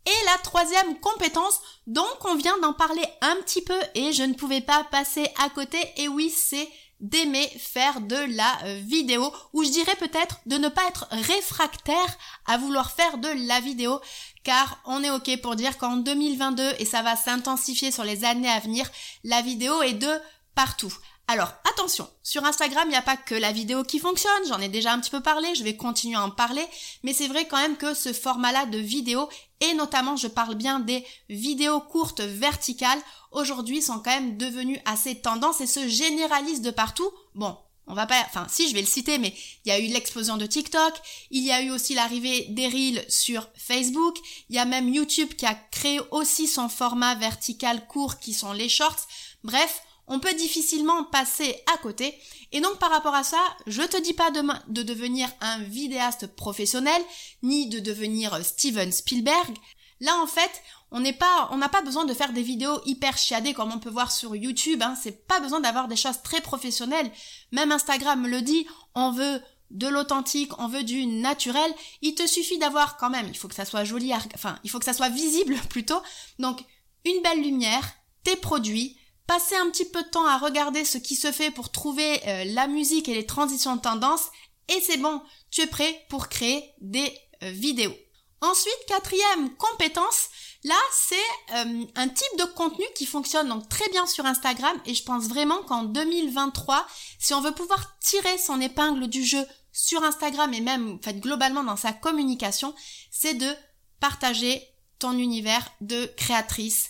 Et 0.06 0.26
la 0.26 0.38
troisième 0.38 0.98
compétence, 1.02 1.60
donc 1.86 2.24
on 2.24 2.36
vient 2.36 2.58
d'en 2.60 2.72
parler 2.72 3.04
un 3.22 3.36
petit 3.38 3.62
peu 3.62 3.78
et 3.94 4.14
je 4.14 4.24
ne 4.24 4.36
pouvais 4.36 4.62
pas 4.62 4.86
passer 4.86 5.28
à 5.44 5.50
côté, 5.50 5.80
et 5.98 6.08
oui 6.08 6.30
c'est 6.30 6.70
d'aimer 7.02 7.50
faire 7.60 8.00
de 8.00 8.16
la 8.36 8.64
euh, 8.64 8.80
vidéo, 8.82 9.34
ou 9.52 9.64
je 9.66 9.70
dirais 9.70 9.96
peut-être 9.98 10.40
de 10.46 10.58
ne 10.58 10.70
pas 10.70 10.88
être 10.88 11.08
réfractaire 11.12 12.18
à 12.46 12.58
vouloir 12.58 12.92
faire 12.92 13.18
de 13.18 13.48
la 13.48 13.60
vidéo, 13.60 14.00
car 14.46 14.80
on 14.86 15.04
est 15.04 15.10
ok 15.10 15.42
pour 15.42 15.58
dire 15.58 15.78
qu'en 15.78 15.98
2022, 15.98 16.76
et 16.80 16.86
ça 16.86 17.02
va 17.02 17.18
s'intensifier 17.18 17.92
sur 17.92 18.06
les 18.06 18.24
années 18.24 18.50
à 18.50 18.62
venir, 18.62 18.90
la 19.26 19.42
vidéo 19.42 19.82
est 19.82 19.94
de 19.94 20.12
partout. 20.54 20.94
Alors 21.28 21.52
attention, 21.68 22.08
sur 22.22 22.46
Instagram, 22.46 22.84
il 22.86 22.92
n'y 22.92 22.96
a 22.96 23.02
pas 23.02 23.18
que 23.18 23.34
la 23.34 23.52
vidéo 23.52 23.84
qui 23.84 23.98
fonctionne, 23.98 24.48
j'en 24.48 24.62
ai 24.62 24.70
déjà 24.70 24.94
un 24.94 25.00
petit 25.00 25.10
peu 25.10 25.22
parlé, 25.22 25.56
je 25.56 25.64
vais 25.64 25.76
continuer 25.76 26.16
à 26.16 26.22
en 26.22 26.30
parler, 26.30 26.64
mais 27.04 27.14
c'est 27.14 27.28
vrai 27.28 27.48
quand 27.48 27.58
même 27.58 27.78
que 27.78 27.96
ce 27.96 28.14
format-là 28.14 28.68
de 28.68 28.78
vidéo, 28.78 29.28
et 29.60 29.74
notamment 29.74 30.16
je 30.16 30.28
parle 30.28 30.54
bien 30.54 30.80
des 30.80 31.04
vidéos 31.28 31.82
courtes 31.82 32.22
verticales, 32.22 33.02
aujourd'hui 33.32 33.82
sont 33.82 34.00
quand 34.00 34.12
même 34.12 34.38
devenues 34.38 34.80
assez 34.86 35.20
tendance 35.20 35.62
et 35.62 35.68
se 35.68 35.88
généralisent 35.88 36.62
de 36.62 36.70
partout. 36.70 37.10
Bon, 37.34 37.58
on 37.88 37.94
va 37.94 38.06
pas, 38.06 38.22
enfin 38.28 38.48
si 38.50 38.68
je 38.70 38.74
vais 38.74 38.82
le 38.82 38.88
citer, 38.88 39.18
mais 39.18 39.34
il 39.64 39.70
y 39.70 39.72
a 39.72 39.80
eu 39.80 39.88
l'explosion 39.88 40.38
de 40.38 40.46
TikTok, 40.46 40.94
il 41.32 41.44
y 41.44 41.52
a 41.52 41.62
eu 41.62 41.72
aussi 41.72 41.94
l'arrivée 41.94 42.48
des 42.50 42.68
Reels 42.68 43.06
sur 43.10 43.48
Facebook, 43.56 44.18
il 44.50 44.56
y 44.56 44.60
a 44.60 44.66
même 44.66 44.94
YouTube 44.94 45.34
qui 45.36 45.46
a 45.46 45.54
créé 45.54 46.00
aussi 46.12 46.48
son 46.48 46.70
format 46.70 47.16
vertical 47.16 47.88
court 47.88 48.20
qui 48.20 48.34
sont 48.34 48.54
les 48.54 48.70
shorts. 48.70 49.08
Bref, 49.44 49.82
on 50.08 50.20
peut 50.20 50.34
difficilement 50.34 51.04
passer 51.06 51.56
à 51.74 51.78
côté. 51.78 52.16
Et 52.52 52.62
donc 52.62 52.78
par 52.78 52.92
rapport 52.92 53.16
à 53.16 53.24
ça, 53.24 53.42
je 53.68 53.82
te 53.82 54.02
dis 54.02 54.14
pas 54.14 54.32
demain 54.32 54.62
de 54.68 54.84
devenir 54.84 55.30
un 55.42 55.60
vidéaste 55.60 56.28
professionnel, 56.28 57.02
ni 57.44 57.68
de 57.68 57.80
devenir 57.80 58.44
Steven 58.44 58.92
Spielberg. 58.92 59.56
Là 60.00 60.16
en 60.22 60.28
fait, 60.28 60.52
on 60.96 61.02
n'est 61.02 61.12
pas, 61.12 61.50
on 61.52 61.58
n'a 61.58 61.68
pas 61.68 61.82
besoin 61.82 62.06
de 62.06 62.14
faire 62.14 62.32
des 62.32 62.42
vidéos 62.42 62.80
hyper 62.86 63.18
chiadées 63.18 63.54
comme 63.54 63.74
on 63.74 63.80
peut 63.80 63.90
voir 63.90 64.14
sur 64.14 64.34
YouTube. 64.34 64.82
Hein. 64.82 64.96
C'est 65.04 65.28
pas 65.28 65.42
besoin 65.42 65.60
d'avoir 65.60 65.90
des 65.90 65.98
choses 65.98 66.22
très 66.24 66.40
professionnelles. 66.40 67.12
Même 67.52 67.74
Instagram 67.74 68.26
le 68.26 68.42
dit. 68.42 68.66
On 68.96 69.12
veut 69.12 69.42
de 69.72 69.88
l'authentique, 69.88 70.58
on 70.58 70.70
veut 70.70 70.84
du 70.84 71.06
naturel. 71.06 71.70
Il 72.02 72.16
te 72.16 72.26
suffit 72.26 72.60
d'avoir 72.60 72.96
quand 72.96 73.10
même, 73.10 73.28
il 73.28 73.36
faut 73.36 73.50
que 73.50 73.56
ça 73.56 73.66
soit 73.66 73.84
joli, 73.84 74.14
enfin, 74.36 74.58
il 74.64 74.70
faut 74.70 74.80
que 74.80 74.86
ça 74.86 74.94
soit 74.94 75.10
visible 75.10 75.58
plutôt. 75.70 76.02
Donc, 76.40 76.64
une 77.04 77.22
belle 77.22 77.42
lumière, 77.42 77.86
tes 78.24 78.38
produits, 78.38 78.98
passer 79.28 79.58
un 79.58 79.70
petit 79.72 79.90
peu 79.90 80.02
de 80.02 80.08
temps 80.08 80.26
à 80.26 80.38
regarder 80.38 80.86
ce 80.86 80.98
qui 80.98 81.18
se 81.18 81.34
fait 81.34 81.52
pour 81.52 81.74
trouver 81.74 82.22
euh, 82.26 82.46
la 82.46 82.68
musique 82.68 83.10
et 83.10 83.16
les 83.16 83.26
transitions 83.26 83.76
de 83.76 83.82
tendance, 83.82 84.30
et 84.70 84.80
c'est 84.80 84.98
bon, 84.98 85.22
tu 85.52 85.60
es 85.60 85.68
prêt 85.68 86.06
pour 86.08 86.30
créer 86.30 86.64
des 86.80 87.12
euh, 87.44 87.52
vidéos. 87.52 87.96
Ensuite, 88.42 88.86
quatrième 88.88 89.56
compétence, 89.58 90.30
là 90.66 90.76
c'est 90.92 91.16
euh, 91.54 91.86
un 91.96 92.10
type 92.10 92.38
de 92.40 92.44
contenu 92.44 92.86
qui 92.96 93.06
fonctionne 93.06 93.48
donc 93.48 93.70
très 93.70 93.88
bien 93.90 94.06
sur 94.06 94.26
Instagram 94.26 94.76
et 94.86 94.94
je 94.94 95.04
pense 95.04 95.26
vraiment 95.28 95.62
qu'en 95.64 95.84
2023, 95.84 96.86
si 97.20 97.34
on 97.34 97.42
veut 97.42 97.54
pouvoir 97.54 97.98
tirer 98.00 98.38
son 98.38 98.60
épingle 98.60 99.08
du 99.08 99.24
jeu 99.24 99.46
sur 99.72 100.04
Instagram 100.04 100.54
et 100.54 100.62
même 100.62 100.96
en 100.96 101.04
fait, 101.04 101.20
globalement 101.20 101.64
dans 101.64 101.76
sa 101.76 101.94
communication, 101.94 102.74
c'est 103.12 103.36
de 103.36 103.54
partager 104.00 104.62
ton 104.98 105.18
univers 105.18 105.70
de 105.82 106.06
créatrice, 106.18 106.90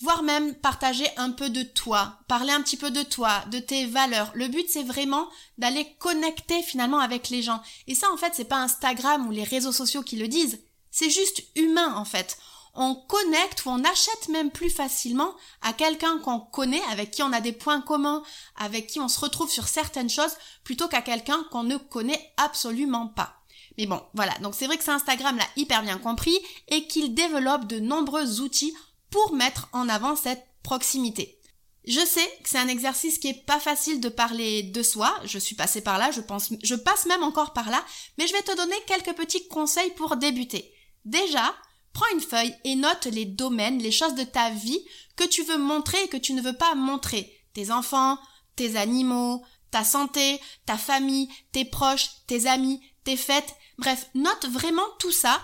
voire 0.00 0.24
même 0.24 0.54
partager 0.56 1.06
un 1.16 1.30
peu 1.30 1.50
de 1.50 1.62
toi, 1.62 2.18
parler 2.26 2.52
un 2.52 2.62
petit 2.62 2.76
peu 2.76 2.90
de 2.90 3.02
toi, 3.02 3.44
de 3.52 3.60
tes 3.60 3.86
valeurs. 3.86 4.32
Le 4.34 4.48
but 4.48 4.68
c'est 4.68 4.82
vraiment 4.82 5.28
d'aller 5.56 5.94
connecter 6.00 6.62
finalement 6.62 6.98
avec 6.98 7.28
les 7.28 7.42
gens. 7.42 7.62
Et 7.86 7.94
ça 7.94 8.10
en 8.10 8.16
fait 8.16 8.32
c'est 8.34 8.44
pas 8.44 8.62
Instagram 8.62 9.28
ou 9.28 9.30
les 9.30 9.44
réseaux 9.44 9.72
sociaux 9.72 10.02
qui 10.02 10.16
le 10.16 10.26
disent, 10.26 10.60
c'est 10.90 11.10
juste 11.10 11.44
humain 11.54 11.94
en 11.94 12.04
fait. 12.04 12.38
On 12.74 12.94
connecte 12.94 13.64
ou 13.64 13.70
on 13.70 13.84
achète 13.84 14.28
même 14.28 14.50
plus 14.50 14.70
facilement 14.70 15.34
à 15.62 15.72
quelqu'un 15.72 16.18
qu'on 16.18 16.40
connaît, 16.40 16.82
avec 16.90 17.12
qui 17.12 17.22
on 17.22 17.32
a 17.32 17.40
des 17.40 17.52
points 17.52 17.80
communs, 17.80 18.22
avec 18.56 18.88
qui 18.88 19.00
on 19.00 19.08
se 19.08 19.20
retrouve 19.20 19.50
sur 19.50 19.68
certaines 19.68 20.10
choses, 20.10 20.36
plutôt 20.64 20.88
qu'à 20.88 21.02
quelqu'un 21.02 21.44
qu'on 21.50 21.62
ne 21.62 21.76
connaît 21.76 22.32
absolument 22.36 23.08
pas. 23.08 23.36
Mais 23.78 23.86
bon, 23.86 24.02
voilà. 24.14 24.32
Donc 24.38 24.54
c'est 24.54 24.66
vrai 24.66 24.76
que 24.76 24.84
c'est 24.84 24.90
Instagram 24.90 25.36
l'a 25.36 25.46
hyper 25.56 25.82
bien 25.82 25.98
compris 25.98 26.38
et 26.68 26.86
qu'il 26.86 27.14
développe 27.14 27.66
de 27.66 27.78
nombreux 27.78 28.40
outils 28.40 28.74
pour 29.10 29.32
mettre 29.32 29.68
en 29.72 29.88
avant 29.88 30.16
cette 30.16 30.44
proximité. 30.62 31.40
Je 31.86 32.00
sais 32.00 32.26
que 32.42 32.48
c'est 32.48 32.58
un 32.58 32.68
exercice 32.68 33.18
qui 33.18 33.28
est 33.28 33.44
pas 33.46 33.60
facile 33.60 34.00
de 34.00 34.08
parler 34.08 34.62
de 34.62 34.82
soi. 34.82 35.14
Je 35.24 35.38
suis 35.38 35.54
passée 35.54 35.82
par 35.82 35.98
là, 35.98 36.10
je 36.10 36.22
pense, 36.22 36.50
je 36.62 36.74
passe 36.74 37.04
même 37.06 37.22
encore 37.22 37.52
par 37.52 37.68
là, 37.68 37.84
mais 38.16 38.26
je 38.26 38.32
vais 38.32 38.42
te 38.42 38.56
donner 38.56 38.76
quelques 38.86 39.14
petits 39.14 39.46
conseils 39.48 39.90
pour 39.90 40.16
débuter. 40.16 40.72
Déjà, 41.04 41.54
prends 41.94 42.12
une 42.12 42.20
feuille 42.20 42.54
et 42.64 42.74
note 42.74 43.06
les 43.06 43.24
domaines, 43.24 43.78
les 43.78 43.92
choses 43.92 44.14
de 44.14 44.24
ta 44.24 44.50
vie 44.50 44.84
que 45.16 45.24
tu 45.24 45.42
veux 45.44 45.56
montrer 45.56 46.02
et 46.02 46.08
que 46.08 46.18
tu 46.18 46.34
ne 46.34 46.42
veux 46.42 46.52
pas 46.52 46.74
montrer. 46.74 47.32
Tes 47.54 47.70
enfants, 47.70 48.18
tes 48.56 48.76
animaux, 48.76 49.42
ta 49.70 49.84
santé, 49.84 50.40
ta 50.66 50.76
famille, 50.76 51.28
tes 51.52 51.64
proches, 51.64 52.10
tes 52.26 52.46
amis, 52.46 52.80
tes 53.04 53.16
fêtes. 53.16 53.54
Bref, 53.78 54.10
note 54.14 54.46
vraiment 54.46 54.86
tout 54.98 55.12
ça 55.12 55.40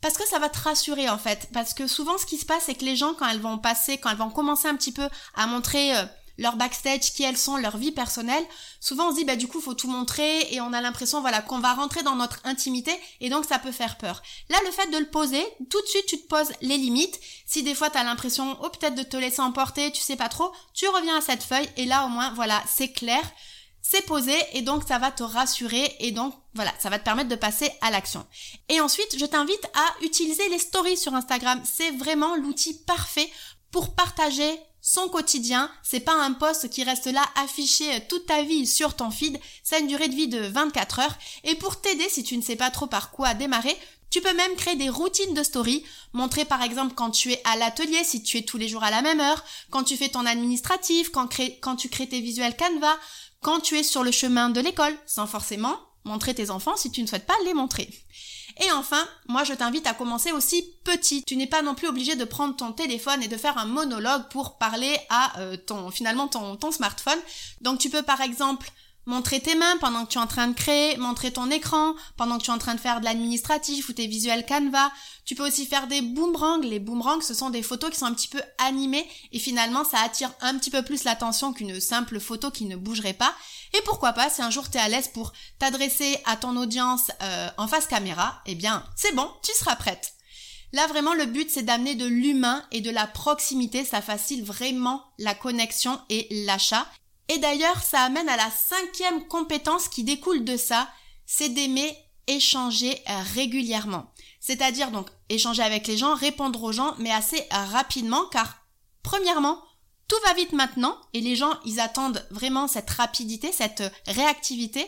parce 0.00 0.18
que 0.18 0.26
ça 0.26 0.38
va 0.38 0.48
te 0.48 0.58
rassurer 0.58 1.08
en 1.08 1.18
fait. 1.18 1.48
Parce 1.52 1.74
que 1.74 1.86
souvent 1.86 2.18
ce 2.18 2.26
qui 2.26 2.38
se 2.38 2.46
passe 2.46 2.64
c'est 2.66 2.74
que 2.74 2.84
les 2.84 2.96
gens 2.96 3.14
quand 3.14 3.28
elles 3.28 3.40
vont 3.40 3.58
passer, 3.58 3.98
quand 3.98 4.10
elles 4.10 4.16
vont 4.16 4.30
commencer 4.30 4.68
un 4.68 4.76
petit 4.76 4.92
peu 4.92 5.08
à 5.34 5.46
montrer 5.46 5.96
euh, 5.96 6.04
leur 6.38 6.56
backstage, 6.56 7.12
qui 7.12 7.22
elles 7.22 7.36
sont, 7.36 7.56
leur 7.56 7.76
vie 7.76 7.92
personnelle, 7.92 8.44
souvent 8.80 9.08
on 9.08 9.10
se 9.10 9.16
dit 9.16 9.24
bah 9.24 9.36
du 9.36 9.48
coup 9.48 9.60
faut 9.60 9.74
tout 9.74 9.88
montrer 9.88 10.52
et 10.52 10.60
on 10.60 10.72
a 10.72 10.80
l'impression 10.80 11.20
voilà 11.20 11.42
qu'on 11.42 11.60
va 11.60 11.74
rentrer 11.74 12.02
dans 12.02 12.16
notre 12.16 12.40
intimité 12.44 12.92
et 13.20 13.30
donc 13.30 13.44
ça 13.44 13.58
peut 13.58 13.72
faire 13.72 13.98
peur. 13.98 14.22
Là 14.48 14.58
le 14.64 14.70
fait 14.70 14.90
de 14.90 14.98
le 14.98 15.10
poser, 15.10 15.44
tout 15.70 15.80
de 15.80 15.86
suite 15.86 16.06
tu 16.06 16.20
te 16.20 16.28
poses 16.28 16.52
les 16.60 16.76
limites. 16.76 17.20
Si 17.46 17.62
des 17.62 17.74
fois 17.74 17.90
tu 17.90 17.98
as 17.98 18.04
l'impression 18.04 18.56
oh 18.62 18.68
peut-être 18.70 18.94
de 18.94 19.02
te 19.02 19.16
laisser 19.16 19.42
emporter, 19.42 19.92
tu 19.92 20.02
sais 20.02 20.16
pas 20.16 20.28
trop, 20.28 20.52
tu 20.72 20.88
reviens 20.88 21.16
à 21.16 21.20
cette 21.20 21.42
feuille 21.42 21.68
et 21.76 21.84
là 21.84 22.06
au 22.06 22.08
moins 22.08 22.32
voilà, 22.34 22.62
c'est 22.66 22.92
clair 22.92 23.22
c'est 23.86 24.06
posé 24.06 24.34
et 24.54 24.62
donc 24.62 24.82
ça 24.88 24.98
va 24.98 25.10
te 25.10 25.22
rassurer 25.22 25.94
et 26.00 26.10
donc 26.10 26.34
voilà, 26.54 26.72
ça 26.78 26.88
va 26.88 26.98
te 26.98 27.04
permettre 27.04 27.28
de 27.28 27.36
passer 27.36 27.70
à 27.82 27.90
l'action. 27.90 28.26
Et 28.70 28.80
ensuite, 28.80 29.18
je 29.18 29.26
t'invite 29.26 29.66
à 29.74 30.04
utiliser 30.04 30.48
les 30.48 30.58
stories 30.58 30.96
sur 30.96 31.14
Instagram. 31.14 31.60
C'est 31.64 31.90
vraiment 31.90 32.34
l'outil 32.34 32.74
parfait 32.86 33.30
pour 33.70 33.94
partager 33.94 34.58
son 34.86 35.08
quotidien. 35.08 35.70
C'est 35.82 36.00
pas 36.00 36.12
un 36.12 36.34
post 36.34 36.68
qui 36.68 36.84
reste 36.84 37.06
là 37.06 37.24
affiché 37.42 38.06
toute 38.06 38.26
ta 38.26 38.42
vie 38.42 38.66
sur 38.66 38.94
ton 38.94 39.10
feed. 39.10 39.40
Ça 39.62 39.76
a 39.76 39.78
une 39.78 39.88
durée 39.88 40.08
de 40.08 40.14
vie 40.14 40.28
de 40.28 40.40
24 40.40 40.98
heures. 40.98 41.18
Et 41.42 41.54
pour 41.54 41.80
t'aider, 41.80 42.06
si 42.10 42.22
tu 42.22 42.36
ne 42.36 42.42
sais 42.42 42.54
pas 42.54 42.70
trop 42.70 42.86
par 42.86 43.10
quoi 43.10 43.32
démarrer, 43.32 43.74
tu 44.10 44.20
peux 44.20 44.34
même 44.34 44.54
créer 44.56 44.76
des 44.76 44.90
routines 44.90 45.32
de 45.32 45.42
story, 45.42 45.82
montrer 46.12 46.44
par 46.44 46.62
exemple 46.62 46.94
quand 46.94 47.10
tu 47.10 47.32
es 47.32 47.40
à 47.44 47.56
l'atelier, 47.56 48.04
si 48.04 48.22
tu 48.22 48.36
es 48.36 48.42
tous 48.42 48.58
les 48.58 48.68
jours 48.68 48.84
à 48.84 48.90
la 48.90 49.00
même 49.00 49.20
heure, 49.20 49.42
quand 49.70 49.84
tu 49.84 49.96
fais 49.96 50.10
ton 50.10 50.26
administratif, 50.26 51.08
quand, 51.10 51.28
quand 51.62 51.76
tu 51.76 51.88
crées 51.88 52.08
tes 52.08 52.20
visuels 52.20 52.56
Canva, 52.56 52.96
quand 53.40 53.60
tu 53.60 53.76
es 53.76 53.82
sur 53.82 54.04
le 54.04 54.12
chemin 54.12 54.50
de 54.50 54.60
l'école, 54.60 54.96
sans 55.06 55.26
forcément 55.26 55.80
montrer 56.04 56.34
tes 56.34 56.50
enfants 56.50 56.76
si 56.76 56.90
tu 56.90 57.00
ne 57.00 57.06
souhaites 57.06 57.26
pas 57.26 57.34
les 57.46 57.54
montrer. 57.54 57.88
Et 58.60 58.70
enfin, 58.72 59.04
moi 59.26 59.44
je 59.44 59.52
t'invite 59.52 59.86
à 59.86 59.94
commencer 59.94 60.32
aussi 60.32 60.64
petit. 60.84 61.24
Tu 61.24 61.36
n'es 61.36 61.46
pas 61.46 61.62
non 61.62 61.74
plus 61.74 61.88
obligé 61.88 62.14
de 62.14 62.24
prendre 62.24 62.54
ton 62.54 62.72
téléphone 62.72 63.22
et 63.22 63.28
de 63.28 63.36
faire 63.36 63.58
un 63.58 63.66
monologue 63.66 64.28
pour 64.30 64.58
parler 64.58 64.96
à 65.08 65.40
euh, 65.40 65.56
ton 65.56 65.90
finalement 65.90 66.28
ton, 66.28 66.56
ton 66.56 66.70
smartphone. 66.70 67.18
Donc 67.60 67.78
tu 67.78 67.90
peux 67.90 68.02
par 68.02 68.20
exemple 68.20 68.70
Montrer 69.06 69.40
tes 69.40 69.54
mains 69.54 69.76
pendant 69.80 70.06
que 70.06 70.12
tu 70.12 70.18
es 70.18 70.20
en 70.20 70.26
train 70.26 70.48
de 70.48 70.54
créer, 70.54 70.96
montrer 70.96 71.30
ton 71.30 71.50
écran 71.50 71.94
pendant 72.16 72.38
que 72.38 72.44
tu 72.44 72.50
es 72.50 72.54
en 72.54 72.58
train 72.58 72.74
de 72.74 72.80
faire 72.80 73.00
de 73.00 73.04
l'administratif 73.04 73.88
ou 73.90 73.92
tes 73.92 74.06
visuels 74.06 74.46
Canva. 74.46 74.90
Tu 75.26 75.34
peux 75.34 75.46
aussi 75.46 75.66
faire 75.66 75.88
des 75.88 76.00
boomerangs. 76.00 76.60
Les 76.62 76.78
boomerangs, 76.78 77.20
ce 77.20 77.34
sont 77.34 77.50
des 77.50 77.62
photos 77.62 77.90
qui 77.90 77.98
sont 77.98 78.06
un 78.06 78.14
petit 78.14 78.28
peu 78.28 78.40
animées 78.58 79.06
et 79.32 79.38
finalement 79.38 79.84
ça 79.84 79.98
attire 80.00 80.30
un 80.40 80.56
petit 80.56 80.70
peu 80.70 80.82
plus 80.82 81.04
l'attention 81.04 81.52
qu'une 81.52 81.80
simple 81.80 82.18
photo 82.18 82.50
qui 82.50 82.64
ne 82.64 82.76
bougerait 82.76 83.12
pas. 83.12 83.34
Et 83.74 83.82
pourquoi 83.82 84.14
pas, 84.14 84.30
si 84.30 84.40
un 84.40 84.50
jour 84.50 84.70
tu 84.70 84.78
es 84.78 84.80
à 84.80 84.88
l'aise 84.88 85.08
pour 85.08 85.32
t'adresser 85.58 86.18
à 86.24 86.36
ton 86.36 86.56
audience 86.56 87.10
euh, 87.22 87.48
en 87.58 87.68
face 87.68 87.86
caméra, 87.86 88.40
eh 88.46 88.54
bien 88.54 88.84
c'est 88.96 89.14
bon, 89.14 89.28
tu 89.42 89.52
seras 89.52 89.76
prête. 89.76 90.14
Là 90.72 90.86
vraiment 90.86 91.12
le 91.12 91.26
but 91.26 91.50
c'est 91.50 91.62
d'amener 91.62 91.94
de 91.94 92.06
l'humain 92.06 92.64
et 92.72 92.80
de 92.80 92.90
la 92.90 93.06
proximité, 93.06 93.84
ça 93.84 94.00
facilite 94.00 94.46
vraiment 94.46 95.04
la 95.18 95.34
connexion 95.34 96.00
et 96.08 96.26
l'achat 96.46 96.86
et 97.28 97.38
d'ailleurs, 97.38 97.82
ça 97.82 98.02
amène 98.02 98.28
à 98.28 98.36
la 98.36 98.50
cinquième 98.50 99.26
compétence 99.26 99.88
qui 99.88 100.04
découle 100.04 100.44
de 100.44 100.56
ça, 100.56 100.88
c'est 101.26 101.48
d'aimer 101.48 101.96
échanger 102.26 103.00
euh, 103.08 103.22
régulièrement. 103.34 104.12
C'est-à-dire 104.40 104.90
donc 104.90 105.08
échanger 105.28 105.62
avec 105.62 105.86
les 105.86 105.96
gens, 105.96 106.14
répondre 106.14 106.62
aux 106.62 106.72
gens, 106.72 106.94
mais 106.98 107.10
assez 107.10 107.38
euh, 107.38 107.64
rapidement, 107.72 108.26
car 108.26 108.58
premièrement, 109.02 109.62
tout 110.08 110.16
va 110.26 110.34
vite 110.34 110.52
maintenant, 110.52 110.96
et 111.14 111.20
les 111.20 111.36
gens, 111.36 111.58
ils 111.64 111.80
attendent 111.80 112.26
vraiment 112.30 112.68
cette 112.68 112.90
rapidité, 112.90 113.52
cette 113.52 113.80
euh, 113.80 113.90
réactivité. 114.06 114.86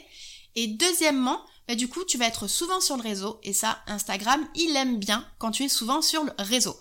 Et 0.56 0.66
deuxièmement, 0.66 1.40
bah, 1.68 1.74
du 1.74 1.88
coup, 1.88 2.04
tu 2.04 2.18
vas 2.18 2.26
être 2.26 2.48
souvent 2.48 2.80
sur 2.80 2.96
le 2.96 3.02
réseau, 3.02 3.40
et 3.42 3.52
ça, 3.52 3.82
Instagram, 3.86 4.46
il 4.54 4.76
aime 4.76 4.98
bien 4.98 5.26
quand 5.38 5.52
tu 5.52 5.64
es 5.64 5.68
souvent 5.68 6.02
sur 6.02 6.24
le 6.24 6.32
réseau. 6.38 6.76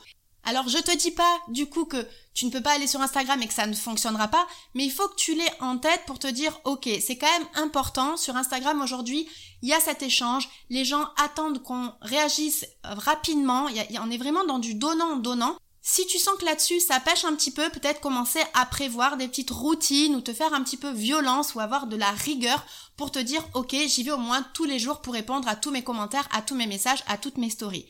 Alors 0.45 0.69
je 0.69 0.77
te 0.77 0.95
dis 0.95 1.11
pas 1.11 1.39
du 1.47 1.65
coup 1.65 1.85
que 1.85 2.07
tu 2.35 2.45
ne 2.45 2.51
peux 2.51 2.61
pas 2.61 2.73
aller 2.73 2.85
sur 2.85 3.01
Instagram 3.01 3.41
et 3.41 3.47
que 3.47 3.53
ça 3.53 3.65
ne 3.65 3.73
fonctionnera 3.73 4.27
pas, 4.27 4.45
mais 4.75 4.85
il 4.85 4.91
faut 4.91 5.07
que 5.07 5.15
tu 5.15 5.33
l'aies 5.33 5.61
en 5.61 5.79
tête 5.79 6.03
pour 6.05 6.19
te 6.19 6.27
dire 6.27 6.59
ok, 6.65 6.87
c'est 7.01 7.17
quand 7.17 7.31
même 7.31 7.47
important 7.55 8.15
sur 8.15 8.35
Instagram 8.35 8.79
aujourd'hui, 8.81 9.27
il 9.63 9.69
y 9.69 9.73
a 9.73 9.79
cet 9.79 10.03
échange, 10.03 10.47
les 10.69 10.85
gens 10.85 11.09
attendent 11.17 11.63
qu'on 11.63 11.93
réagisse 12.01 12.65
rapidement, 12.83 13.67
on 13.99 14.11
est 14.11 14.17
vraiment 14.17 14.45
dans 14.45 14.59
du 14.59 14.75
donnant 14.75 15.15
donnant. 15.15 15.57
Si 15.81 16.05
tu 16.07 16.19
sens 16.19 16.35
que 16.39 16.45
là-dessus 16.45 16.79
ça 16.79 16.99
pêche 16.99 17.25
un 17.25 17.35
petit 17.35 17.51
peu, 17.51 17.69
peut-être 17.69 18.01
commencer 18.01 18.41
à 18.53 18.65
prévoir 18.67 19.17
des 19.17 19.27
petites 19.27 19.51
routines 19.51 20.15
ou 20.15 20.21
te 20.21 20.33
faire 20.33 20.53
un 20.53 20.63
petit 20.63 20.77
peu 20.77 20.91
violence 20.91 21.55
ou 21.55 21.59
avoir 21.59 21.87
de 21.87 21.95
la 21.95 22.11
rigueur 22.11 22.63
pour 22.97 23.11
te 23.11 23.19
dire 23.19 23.43
ok, 23.55 23.75
j'y 23.87 24.03
vais 24.03 24.11
au 24.11 24.17
moins 24.17 24.45
tous 24.53 24.65
les 24.65 24.77
jours 24.77 25.01
pour 25.01 25.13
répondre 25.13 25.47
à 25.47 25.55
tous 25.55 25.71
mes 25.71 25.83
commentaires, 25.83 26.27
à 26.31 26.41
tous 26.41 26.55
mes 26.55 26.67
messages, 26.67 27.03
à 27.07 27.17
toutes 27.17 27.37
mes 27.37 27.49
stories. 27.49 27.87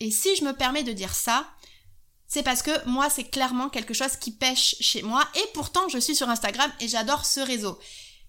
Et 0.00 0.10
si 0.10 0.36
je 0.36 0.44
me 0.44 0.52
permets 0.52 0.82
de 0.82 0.92
dire 0.92 1.14
ça, 1.14 1.46
c'est 2.28 2.42
parce 2.42 2.62
que 2.62 2.70
moi, 2.86 3.08
c'est 3.08 3.24
clairement 3.24 3.68
quelque 3.68 3.94
chose 3.94 4.16
qui 4.16 4.32
pêche 4.32 4.76
chez 4.80 5.02
moi 5.02 5.24
et 5.34 5.44
pourtant 5.54 5.88
je 5.88 5.98
suis 5.98 6.16
sur 6.16 6.28
Instagram 6.28 6.70
et 6.80 6.88
j'adore 6.88 7.24
ce 7.24 7.40
réseau. 7.40 7.78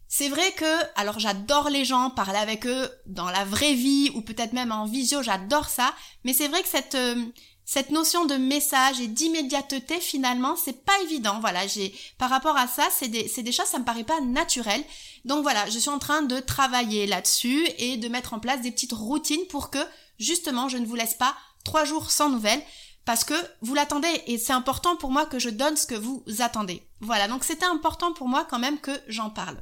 C'est 0.07 0.29
vrai 0.29 0.51
que, 0.53 0.65
alors 0.95 1.19
j'adore 1.19 1.69
les 1.69 1.83
gens, 1.83 2.09
parler 2.09 2.37
avec 2.37 2.65
eux 2.65 2.89
dans 3.07 3.29
la 3.29 3.43
vraie 3.43 3.73
vie 3.73 4.11
ou 4.15 4.21
peut-être 4.21 4.53
même 4.53 4.71
en 4.71 4.85
visio, 4.85 5.21
j'adore 5.21 5.67
ça, 5.67 5.93
mais 6.23 6.33
c'est 6.33 6.47
vrai 6.47 6.61
que 6.61 6.69
cette, 6.69 6.95
euh, 6.95 7.25
cette 7.65 7.89
notion 7.89 8.23
de 8.25 8.35
message 8.35 9.01
et 9.01 9.07
d'immédiateté 9.07 9.99
finalement, 9.99 10.55
c'est 10.55 10.85
pas 10.85 10.97
évident. 11.03 11.41
Voilà, 11.41 11.67
j'ai, 11.67 11.93
par 12.17 12.29
rapport 12.29 12.55
à 12.55 12.67
ça, 12.67 12.87
c'est 12.89 13.09
des, 13.09 13.27
c'est 13.27 13.43
des 13.43 13.51
choses, 13.51 13.65
ça 13.65 13.79
me 13.79 13.83
paraît 13.83 14.05
pas 14.05 14.21
naturel. 14.21 14.81
Donc 15.25 15.43
voilà, 15.43 15.69
je 15.69 15.77
suis 15.77 15.89
en 15.89 15.99
train 15.99 16.21
de 16.21 16.39
travailler 16.39 17.05
là-dessus 17.05 17.67
et 17.77 17.97
de 17.97 18.07
mettre 18.07 18.33
en 18.33 18.39
place 18.39 18.61
des 18.61 18.71
petites 18.71 18.93
routines 18.93 19.45
pour 19.49 19.69
que, 19.69 19.85
justement, 20.19 20.69
je 20.69 20.77
ne 20.77 20.85
vous 20.85 20.95
laisse 20.95 21.15
pas 21.15 21.35
trois 21.65 21.83
jours 21.83 22.11
sans 22.11 22.29
nouvelles 22.29 22.63
parce 23.07 23.23
que 23.23 23.33
vous 23.61 23.73
l'attendez 23.73 24.21
et 24.27 24.37
c'est 24.37 24.51
important 24.51 24.97
pour 24.97 25.11
moi 25.11 25.25
que 25.25 25.39
je 25.39 25.47
donne 25.47 25.77
ce 25.77 25.87
que 25.87 25.95
vous 25.95 26.25
attendez. 26.39 26.85
Voilà, 26.99 27.29
donc 27.29 27.45
c'était 27.45 27.65
important 27.65 28.11
pour 28.11 28.27
moi 28.27 28.45
quand 28.49 28.59
même 28.59 28.81
que 28.81 28.91
j'en 29.07 29.29
parle. 29.29 29.55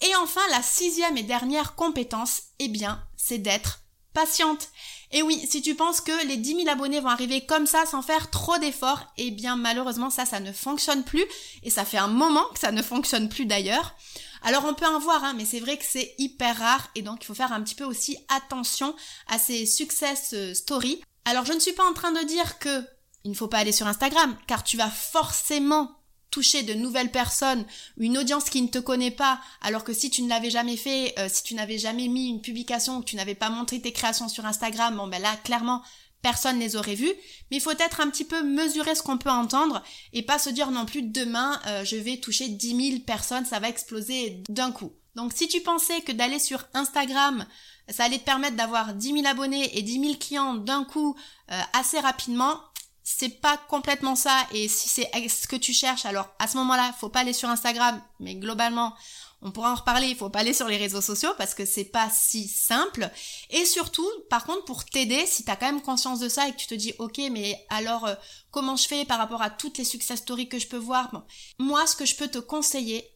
Et 0.00 0.16
enfin, 0.16 0.40
la 0.50 0.60
sixième 0.62 1.16
et 1.16 1.22
dernière 1.22 1.76
compétence, 1.76 2.42
eh 2.58 2.66
bien, 2.66 3.06
c'est 3.16 3.38
d'être 3.38 3.84
patiente. 4.12 4.70
Et 5.12 5.22
oui, 5.22 5.46
si 5.48 5.62
tu 5.62 5.76
penses 5.76 6.00
que 6.00 6.26
les 6.26 6.38
10 6.38 6.64
000 6.64 6.68
abonnés 6.68 6.98
vont 6.98 7.08
arriver 7.08 7.46
comme 7.46 7.68
ça 7.68 7.86
sans 7.86 8.02
faire 8.02 8.30
trop 8.30 8.58
d'efforts, 8.58 9.12
eh 9.16 9.30
bien 9.30 9.54
malheureusement 9.54 10.10
ça, 10.10 10.26
ça 10.26 10.40
ne 10.40 10.50
fonctionne 10.50 11.04
plus. 11.04 11.24
Et 11.62 11.70
ça 11.70 11.84
fait 11.84 11.98
un 11.98 12.08
moment 12.08 12.46
que 12.52 12.58
ça 12.58 12.72
ne 12.72 12.82
fonctionne 12.82 13.28
plus 13.28 13.46
d'ailleurs. 13.46 13.94
Alors 14.42 14.64
on 14.64 14.74
peut 14.74 14.86
en 14.86 14.98
voir, 14.98 15.22
hein, 15.22 15.34
mais 15.36 15.44
c'est 15.44 15.60
vrai 15.60 15.76
que 15.76 15.84
c'est 15.86 16.16
hyper 16.18 16.58
rare 16.58 16.88
et 16.96 17.02
donc 17.02 17.22
il 17.22 17.26
faut 17.26 17.34
faire 17.34 17.52
un 17.52 17.62
petit 17.62 17.76
peu 17.76 17.84
aussi 17.84 18.18
attention 18.28 18.96
à 19.28 19.38
ces 19.38 19.66
success 19.66 20.34
stories. 20.54 21.00
Alors 21.26 21.44
je 21.44 21.52
ne 21.52 21.58
suis 21.58 21.72
pas 21.72 21.84
en 21.84 21.92
train 21.92 22.12
de 22.12 22.24
dire 22.24 22.58
que 22.60 22.84
il 23.24 23.30
ne 23.30 23.36
faut 23.36 23.48
pas 23.48 23.58
aller 23.58 23.72
sur 23.72 23.88
Instagram, 23.88 24.36
car 24.46 24.62
tu 24.62 24.76
vas 24.76 24.88
forcément 24.88 25.90
toucher 26.30 26.62
de 26.62 26.74
nouvelles 26.74 27.10
personnes, 27.10 27.66
une 27.96 28.16
audience 28.18 28.48
qui 28.48 28.62
ne 28.62 28.68
te 28.68 28.78
connaît 28.78 29.10
pas, 29.10 29.40
alors 29.60 29.82
que 29.82 29.92
si 29.92 30.08
tu 30.08 30.22
ne 30.22 30.28
l'avais 30.28 30.50
jamais 30.50 30.76
fait, 30.76 31.12
euh, 31.18 31.28
si 31.28 31.42
tu 31.42 31.54
n'avais 31.54 31.78
jamais 31.78 32.06
mis 32.06 32.28
une 32.28 32.40
publication, 32.40 33.00
que 33.00 33.06
tu 33.06 33.16
n'avais 33.16 33.34
pas 33.34 33.50
montré 33.50 33.80
tes 33.80 33.92
créations 33.92 34.28
sur 34.28 34.46
Instagram, 34.46 34.96
bon 34.96 35.08
ben 35.08 35.20
là 35.20 35.34
clairement 35.42 35.82
personne 36.22 36.60
les 36.60 36.76
aurait 36.76 36.94
vues, 36.94 37.12
mais 37.50 37.56
il 37.56 37.60
faut 37.60 37.72
être 37.72 38.00
un 38.00 38.08
petit 38.10 38.24
peu 38.24 38.44
mesurer 38.44 38.94
ce 38.94 39.02
qu'on 39.02 39.18
peut 39.18 39.30
entendre 39.30 39.82
et 40.12 40.22
pas 40.22 40.38
se 40.38 40.50
dire 40.50 40.70
non 40.70 40.86
plus 40.86 41.02
demain 41.02 41.60
euh, 41.66 41.84
je 41.84 41.96
vais 41.96 42.18
toucher 42.18 42.48
10 42.48 42.90
000 42.90 43.00
personnes, 43.00 43.46
ça 43.46 43.58
va 43.58 43.68
exploser 43.68 44.44
d'un 44.48 44.70
coup. 44.70 44.92
Donc 45.16 45.32
si 45.34 45.48
tu 45.48 45.62
pensais 45.62 46.02
que 46.02 46.12
d'aller 46.12 46.38
sur 46.38 46.62
Instagram, 46.74 47.46
ça 47.88 48.04
allait 48.04 48.18
te 48.18 48.24
permettre 48.24 48.54
d'avoir 48.56 48.94
10 48.94 49.12
000 49.14 49.26
abonnés 49.26 49.76
et 49.76 49.82
10 49.82 50.00
000 50.00 50.14
clients 50.20 50.54
d'un 50.54 50.84
coup 50.84 51.16
euh, 51.50 51.60
assez 51.72 51.98
rapidement, 51.98 52.60
c'est 53.02 53.40
pas 53.40 53.56
complètement 53.68 54.14
ça. 54.14 54.36
Et 54.52 54.68
si 54.68 54.88
c'est 54.88 55.10
ce 55.28 55.48
que 55.48 55.56
tu 55.56 55.72
cherches, 55.72 56.04
alors 56.04 56.28
à 56.38 56.46
ce 56.46 56.58
moment-là, 56.58 56.92
faut 57.00 57.08
pas 57.08 57.20
aller 57.20 57.32
sur 57.32 57.48
Instagram, 57.48 58.00
mais 58.20 58.34
globalement, 58.34 58.94
on 59.40 59.52
pourra 59.52 59.72
en 59.72 59.76
reparler, 59.76 60.08
il 60.08 60.16
faut 60.16 60.28
pas 60.28 60.40
aller 60.40 60.52
sur 60.52 60.66
les 60.66 60.76
réseaux 60.76 61.00
sociaux 61.00 61.30
parce 61.38 61.54
que 61.54 61.64
c'est 61.64 61.84
pas 61.84 62.10
si 62.10 62.48
simple. 62.48 63.08
Et 63.50 63.64
surtout, 63.64 64.08
par 64.28 64.44
contre, 64.44 64.64
pour 64.64 64.84
t'aider, 64.84 65.24
si 65.24 65.44
tu 65.44 65.50
as 65.50 65.56
quand 65.56 65.66
même 65.66 65.82
conscience 65.82 66.20
de 66.20 66.28
ça 66.28 66.48
et 66.48 66.52
que 66.52 66.56
tu 66.56 66.66
te 66.66 66.74
dis, 66.74 66.92
ok, 66.98 67.20
mais 67.30 67.64
alors 67.70 68.06
euh, 68.06 68.14
comment 68.50 68.76
je 68.76 68.86
fais 68.86 69.04
par 69.06 69.18
rapport 69.18 69.40
à 69.40 69.50
toutes 69.50 69.78
les 69.78 69.84
success 69.84 70.18
stories 70.20 70.48
que 70.48 70.58
je 70.58 70.66
peux 70.66 70.76
voir? 70.76 71.24
Moi, 71.58 71.86
ce 71.86 71.96
que 71.96 72.04
je 72.04 72.16
peux 72.16 72.28
te 72.28 72.38
conseiller, 72.38 73.15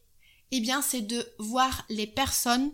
eh 0.51 0.59
bien, 0.59 0.81
c'est 0.81 1.01
de 1.01 1.25
voir 1.39 1.85
les 1.89 2.07
personnes 2.07 2.71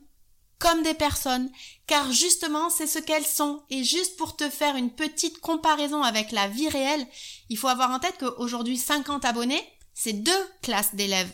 comme 0.59 0.81
des 0.81 0.93
personnes, 0.93 1.51
car 1.85 2.11
justement 2.11 2.69
c'est 2.69 2.87
ce 2.87 2.99
qu'elles 2.99 3.25
sont. 3.25 3.63
Et 3.69 3.83
juste 3.83 4.17
pour 4.17 4.35
te 4.35 4.49
faire 4.49 4.75
une 4.75 4.91
petite 4.91 5.39
comparaison 5.39 6.01
avec 6.01 6.31
la 6.31 6.47
vie 6.47 6.69
réelle, 6.69 7.05
il 7.49 7.57
faut 7.57 7.67
avoir 7.67 7.91
en 7.91 7.99
tête 7.99 8.17
qu'aujourd'hui 8.19 8.77
50 8.77 9.25
abonnés, 9.25 9.63
c'est 9.93 10.13
deux 10.13 10.49
classes 10.61 10.95
d'élèves. 10.95 11.31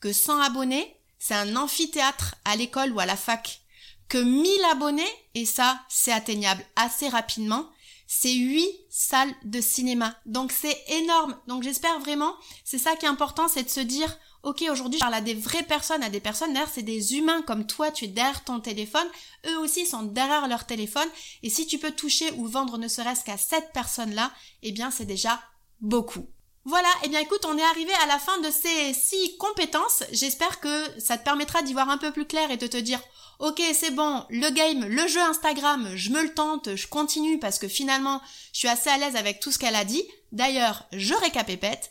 Que 0.00 0.12
100 0.12 0.40
abonnés, 0.40 0.96
c'est 1.18 1.34
un 1.34 1.56
amphithéâtre 1.56 2.36
à 2.44 2.56
l'école 2.56 2.92
ou 2.92 3.00
à 3.00 3.06
la 3.06 3.16
fac. 3.16 3.60
Que 4.08 4.18
1000 4.18 4.64
abonnés, 4.70 5.02
et 5.34 5.44
ça 5.44 5.80
c'est 5.88 6.12
atteignable 6.12 6.64
assez 6.76 7.08
rapidement, 7.08 7.68
c'est 8.06 8.32
8 8.32 8.68
salles 8.88 9.34
de 9.44 9.60
cinéma. 9.60 10.16
Donc 10.26 10.52
c'est 10.52 10.76
énorme. 10.88 11.38
Donc 11.46 11.62
j'espère 11.62 11.98
vraiment, 12.00 12.34
c'est 12.64 12.78
ça 12.78 12.96
qui 12.96 13.06
est 13.06 13.08
important, 13.08 13.48
c'est 13.48 13.62
de 13.62 13.68
se 13.68 13.80
dire, 13.80 14.16
ok, 14.42 14.64
aujourd'hui 14.70 14.98
je 14.98 15.04
parle 15.04 15.14
à 15.14 15.20
des 15.20 15.34
vraies 15.34 15.62
personnes, 15.62 16.02
à 16.02 16.10
des 16.10 16.20
personnes, 16.20 16.52
d'ailleurs 16.52 16.70
c'est 16.72 16.82
des 16.82 17.16
humains 17.16 17.42
comme 17.42 17.66
toi, 17.66 17.90
tu 17.90 18.06
es 18.06 18.08
derrière 18.08 18.44
ton 18.44 18.60
téléphone, 18.60 19.06
eux 19.46 19.58
aussi 19.58 19.86
sont 19.86 20.02
derrière 20.02 20.48
leur 20.48 20.66
téléphone, 20.66 21.08
et 21.42 21.50
si 21.50 21.66
tu 21.66 21.78
peux 21.78 21.92
toucher 21.92 22.30
ou 22.32 22.46
vendre 22.46 22.78
ne 22.78 22.88
serait-ce 22.88 23.24
qu'à 23.24 23.36
cette 23.36 23.72
personne-là, 23.72 24.32
eh 24.62 24.72
bien 24.72 24.90
c'est 24.90 25.04
déjà 25.04 25.40
beaucoup. 25.80 26.26
Voilà, 26.64 26.88
et 27.02 27.06
eh 27.06 27.08
bien 27.08 27.20
écoute, 27.20 27.46
on 27.46 27.56
est 27.56 27.62
arrivé 27.62 27.92
à 28.02 28.06
la 28.06 28.18
fin 28.18 28.38
de 28.40 28.50
ces 28.50 28.92
six 28.92 29.36
compétences. 29.38 30.02
J'espère 30.12 30.60
que 30.60 31.00
ça 31.00 31.16
te 31.16 31.24
permettra 31.24 31.62
d'y 31.62 31.72
voir 31.72 31.88
un 31.88 31.96
peu 31.96 32.12
plus 32.12 32.26
clair 32.26 32.50
et 32.50 32.58
de 32.58 32.66
te 32.66 32.76
dire 32.76 33.00
ok 33.38 33.62
c'est 33.72 33.92
bon, 33.92 34.26
le 34.28 34.50
game, 34.50 34.84
le 34.84 35.08
jeu 35.08 35.20
Instagram, 35.20 35.90
je 35.94 36.10
me 36.10 36.22
le 36.22 36.34
tente, 36.34 36.76
je 36.76 36.86
continue 36.86 37.38
parce 37.38 37.58
que 37.58 37.66
finalement 37.66 38.20
je 38.52 38.58
suis 38.58 38.68
assez 38.68 38.90
à 38.90 38.98
l'aise 38.98 39.16
avec 39.16 39.40
tout 39.40 39.50
ce 39.50 39.58
qu'elle 39.58 39.74
a 39.74 39.86
dit. 39.86 40.04
D'ailleurs, 40.32 40.84
je 40.92 41.14
récapépète. 41.14 41.90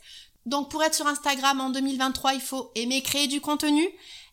Donc 0.50 0.72
pour 0.72 0.82
être 0.84 0.96
sur 0.96 1.06
Instagram 1.06 1.62
en 1.62 1.70
2023, 1.70 2.34
il 2.34 2.42
faut 2.42 2.72
aimer 2.74 3.04
créer 3.04 3.28
du 3.28 3.40
contenu, 3.40 3.88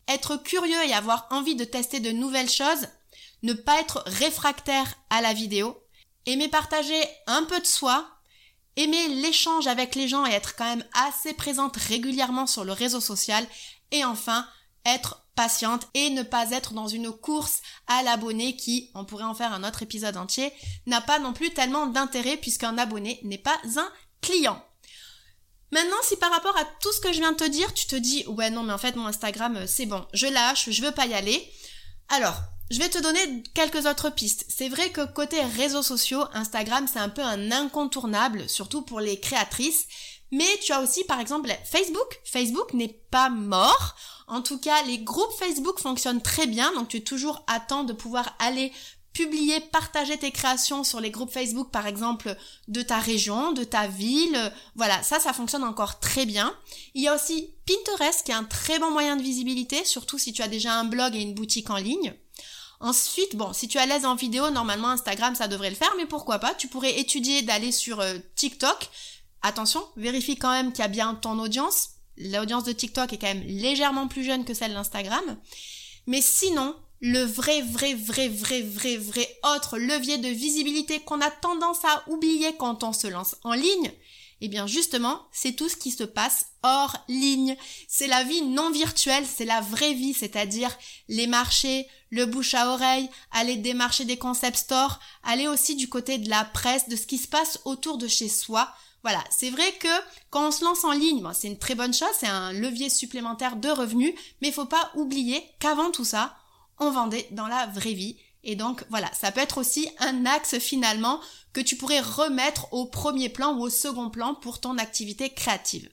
être 0.07 0.37
curieux 0.37 0.83
et 0.87 0.93
avoir 0.93 1.27
envie 1.29 1.53
de 1.53 1.63
tester 1.63 1.99
de 1.99 2.09
nouvelles 2.09 2.49
choses, 2.49 2.87
ne 3.43 3.53
pas 3.53 3.79
être 3.79 4.01
réfractaire 4.07 4.95
à 5.11 5.21
la 5.21 5.33
vidéo, 5.33 5.77
aimer 6.25 6.47
partager 6.47 6.99
un 7.27 7.43
peu 7.43 7.59
de 7.59 7.67
soi, 7.67 8.09
aimer 8.77 9.09
l'échange 9.09 9.67
avec 9.67 9.93
les 9.93 10.07
gens 10.07 10.25
et 10.25 10.31
être 10.31 10.55
quand 10.55 10.65
même 10.65 10.83
assez 10.93 11.35
présente 11.35 11.77
régulièrement 11.77 12.47
sur 12.47 12.63
le 12.63 12.73
réseau 12.73 12.99
social, 12.99 13.45
et 13.91 14.03
enfin 14.03 14.47
être 14.85 15.23
patiente 15.35 15.87
et 15.93 16.09
ne 16.09 16.23
pas 16.23 16.49
être 16.49 16.73
dans 16.73 16.87
une 16.87 17.11
course 17.11 17.61
à 17.85 18.01
l'abonné 18.01 18.55
qui, 18.55 18.89
on 18.95 19.05
pourrait 19.05 19.23
en 19.23 19.35
faire 19.35 19.53
un 19.53 19.63
autre 19.63 19.83
épisode 19.83 20.17
entier, 20.17 20.51
n'a 20.87 20.99
pas 20.99 21.19
non 21.19 21.33
plus 21.33 21.53
tellement 21.53 21.85
d'intérêt 21.85 22.37
puisqu'un 22.37 22.79
abonné 22.79 23.19
n'est 23.21 23.37
pas 23.37 23.59
un 23.75 23.91
client. 24.19 24.63
Maintenant, 25.71 25.97
si 26.03 26.15
par 26.15 26.31
rapport 26.31 26.55
à 26.57 26.65
tout 26.79 26.91
ce 26.93 27.01
que 27.01 27.11
je 27.11 27.19
viens 27.19 27.33
de 27.33 27.37
te 27.37 27.49
dire, 27.49 27.73
tu 27.73 27.87
te 27.87 27.95
dis 27.95 28.25
ouais 28.27 28.49
non 28.49 28.63
mais 28.63 28.73
en 28.73 28.77
fait 28.77 28.95
mon 28.95 29.05
Instagram 29.05 29.57
euh, 29.57 29.65
c'est 29.67 29.85
bon, 29.85 30.05
je 30.13 30.27
lâche, 30.27 30.69
je 30.69 30.81
veux 30.81 30.93
pas 30.93 31.05
y 31.05 31.13
aller. 31.13 31.51
Alors, 32.09 32.35
je 32.71 32.79
vais 32.79 32.89
te 32.89 33.01
donner 33.01 33.43
quelques 33.53 33.85
autres 33.85 34.09
pistes. 34.09 34.45
C'est 34.49 34.69
vrai 34.69 34.91
que 34.91 35.05
côté 35.05 35.41
réseaux 35.41 35.83
sociaux, 35.83 36.23
Instagram 36.33 36.87
c'est 36.91 36.99
un 36.99 37.09
peu 37.09 37.21
un 37.21 37.51
incontournable, 37.51 38.47
surtout 38.49 38.81
pour 38.81 38.99
les 38.99 39.19
créatrices. 39.19 39.87
Mais 40.31 40.57
tu 40.61 40.71
as 40.73 40.81
aussi 40.81 41.03
par 41.05 41.19
exemple 41.19 41.49
Facebook. 41.69 42.19
Facebook 42.25 42.73
n'est 42.73 42.99
pas 43.11 43.29
mort. 43.29 43.95
En 44.27 44.41
tout 44.41 44.59
cas, 44.59 44.83
les 44.83 44.99
groupes 44.99 45.31
Facebook 45.39 45.79
fonctionnent 45.79 46.21
très 46.21 46.47
bien, 46.47 46.73
donc 46.73 46.89
tu 46.89 46.97
es 46.97 47.01
toujours 47.01 47.43
à 47.47 47.61
temps 47.61 47.85
de 47.85 47.93
pouvoir 47.93 48.35
aller 48.39 48.73
publier, 49.13 49.59
partager 49.59 50.17
tes 50.17 50.31
créations 50.31 50.83
sur 50.83 50.99
les 50.99 51.11
groupes 51.11 51.31
Facebook, 51.31 51.71
par 51.71 51.87
exemple, 51.87 52.35
de 52.67 52.81
ta 52.81 52.99
région, 52.99 53.51
de 53.51 53.63
ta 53.63 53.87
ville. 53.87 54.53
Voilà, 54.75 55.01
ça, 55.03 55.19
ça 55.19 55.33
fonctionne 55.33 55.63
encore 55.63 55.99
très 55.99 56.25
bien. 56.25 56.55
Il 56.93 57.01
y 57.01 57.07
a 57.07 57.15
aussi 57.15 57.49
Pinterest, 57.65 58.23
qui 58.25 58.31
est 58.31 58.35
un 58.35 58.43
très 58.43 58.79
bon 58.79 58.91
moyen 58.91 59.15
de 59.15 59.23
visibilité, 59.23 59.83
surtout 59.85 60.17
si 60.17 60.33
tu 60.33 60.41
as 60.41 60.47
déjà 60.47 60.73
un 60.73 60.85
blog 60.85 61.15
et 61.15 61.21
une 61.21 61.33
boutique 61.33 61.69
en 61.69 61.77
ligne. 61.77 62.13
Ensuite, 62.79 63.35
bon, 63.35 63.53
si 63.53 63.67
tu 63.67 63.77
es 63.77 63.81
à 63.81 63.85
l'aise 63.87 64.05
en 64.05 64.15
vidéo, 64.15 64.51
normalement 64.51 64.89
Instagram, 64.89 65.33
ça 65.33 65.47
devrait 65.47 65.71
le 65.71 65.75
faire, 65.75 65.93
mais 65.97 66.05
pourquoi 66.05 66.37
pas? 66.37 66.53
Tu 66.53 66.67
pourrais 66.67 66.99
étudier 66.99 67.41
d'aller 67.41 67.71
sur 67.71 67.99
euh, 67.99 68.17
TikTok. 68.35 68.89
Attention, 69.41 69.83
vérifie 69.95 70.37
quand 70.37 70.51
même 70.51 70.71
qu'il 70.71 70.83
y 70.83 70.85
a 70.85 70.89
bien 70.89 71.15
ton 71.15 71.39
audience 71.39 71.97
l'audience 72.17 72.63
de 72.63 72.71
TikTok 72.71 73.13
est 73.13 73.17
quand 73.17 73.27
même 73.27 73.43
légèrement 73.43 74.07
plus 74.07 74.23
jeune 74.23 74.45
que 74.45 74.53
celle 74.53 74.73
d'Instagram. 74.73 75.37
Mais 76.07 76.21
sinon, 76.21 76.75
le 77.01 77.23
vrai, 77.23 77.61
vrai, 77.61 77.93
vrai, 77.93 78.27
vrai, 78.27 78.61
vrai, 78.61 78.97
vrai 78.97 79.39
autre 79.55 79.77
levier 79.77 80.17
de 80.17 80.29
visibilité 80.29 80.99
qu'on 80.99 81.21
a 81.21 81.29
tendance 81.29 81.83
à 81.85 82.03
oublier 82.07 82.55
quand 82.57 82.83
on 82.83 82.93
se 82.93 83.07
lance 83.07 83.35
en 83.43 83.53
ligne, 83.53 83.91
eh 84.41 84.47
bien 84.47 84.67
justement, 84.67 85.21
c'est 85.31 85.53
tout 85.53 85.69
ce 85.69 85.75
qui 85.75 85.91
se 85.91 86.03
passe 86.03 86.47
hors 86.61 86.95
ligne. 87.07 87.55
C'est 87.87 88.07
la 88.07 88.23
vie 88.23 88.43
non 88.43 88.69
virtuelle, 88.69 89.25
c'est 89.25 89.45
la 89.45 89.61
vraie 89.61 89.93
vie, 89.93 90.13
c'est-à-dire 90.13 90.75
les 91.07 91.27
marchés, 91.27 91.87
le 92.11 92.25
bouche 92.25 92.53
à 92.53 92.71
oreille, 92.71 93.09
aller 93.31 93.55
démarcher 93.57 94.05
des 94.05 94.17
concept 94.17 94.57
stores, 94.57 94.99
aller 95.23 95.47
aussi 95.47 95.75
du 95.75 95.89
côté 95.89 96.17
de 96.17 96.29
la 96.29 96.45
presse, 96.45 96.87
de 96.87 96.95
ce 96.95 97.07
qui 97.07 97.17
se 97.17 97.27
passe 97.27 97.59
autour 97.65 97.97
de 97.97 98.07
chez 98.07 98.29
soi, 98.29 98.71
voilà, 99.03 99.23
c'est 99.29 99.51
vrai 99.51 99.71
que 99.79 99.87
quand 100.31 100.47
on 100.47 100.51
se 100.51 100.65
lance 100.65 100.83
en 100.83 100.91
ligne, 100.91 101.23
c'est 101.33 101.47
une 101.47 101.57
très 101.57 101.75
bonne 101.75 101.93
chose, 101.93 102.09
c'est 102.19 102.27
un 102.27 102.51
levier 102.51 102.89
supplémentaire 102.89 103.55
de 103.55 103.69
revenus, 103.69 104.13
mais 104.41 104.49
il 104.49 104.53
faut 104.53 104.65
pas 104.65 104.91
oublier 104.95 105.43
qu'avant 105.59 105.91
tout 105.91 106.03
ça, 106.03 106.35
on 106.79 106.91
vendait 106.91 107.27
dans 107.31 107.47
la 107.47 107.65
vraie 107.67 107.93
vie. 107.93 108.17
Et 108.43 108.55
donc 108.55 108.83
voilà, 108.89 109.11
ça 109.13 109.31
peut 109.31 109.41
être 109.41 109.57
aussi 109.57 109.89
un 109.99 110.25
axe 110.25 110.57
finalement 110.59 111.19
que 111.53 111.61
tu 111.61 111.75
pourrais 111.75 112.01
remettre 112.01 112.71
au 112.73 112.85
premier 112.85 113.29
plan 113.29 113.55
ou 113.55 113.63
au 113.63 113.69
second 113.69 114.09
plan 114.09 114.35
pour 114.35 114.61
ton 114.61 114.77
activité 114.77 115.29
créative. 115.29 115.89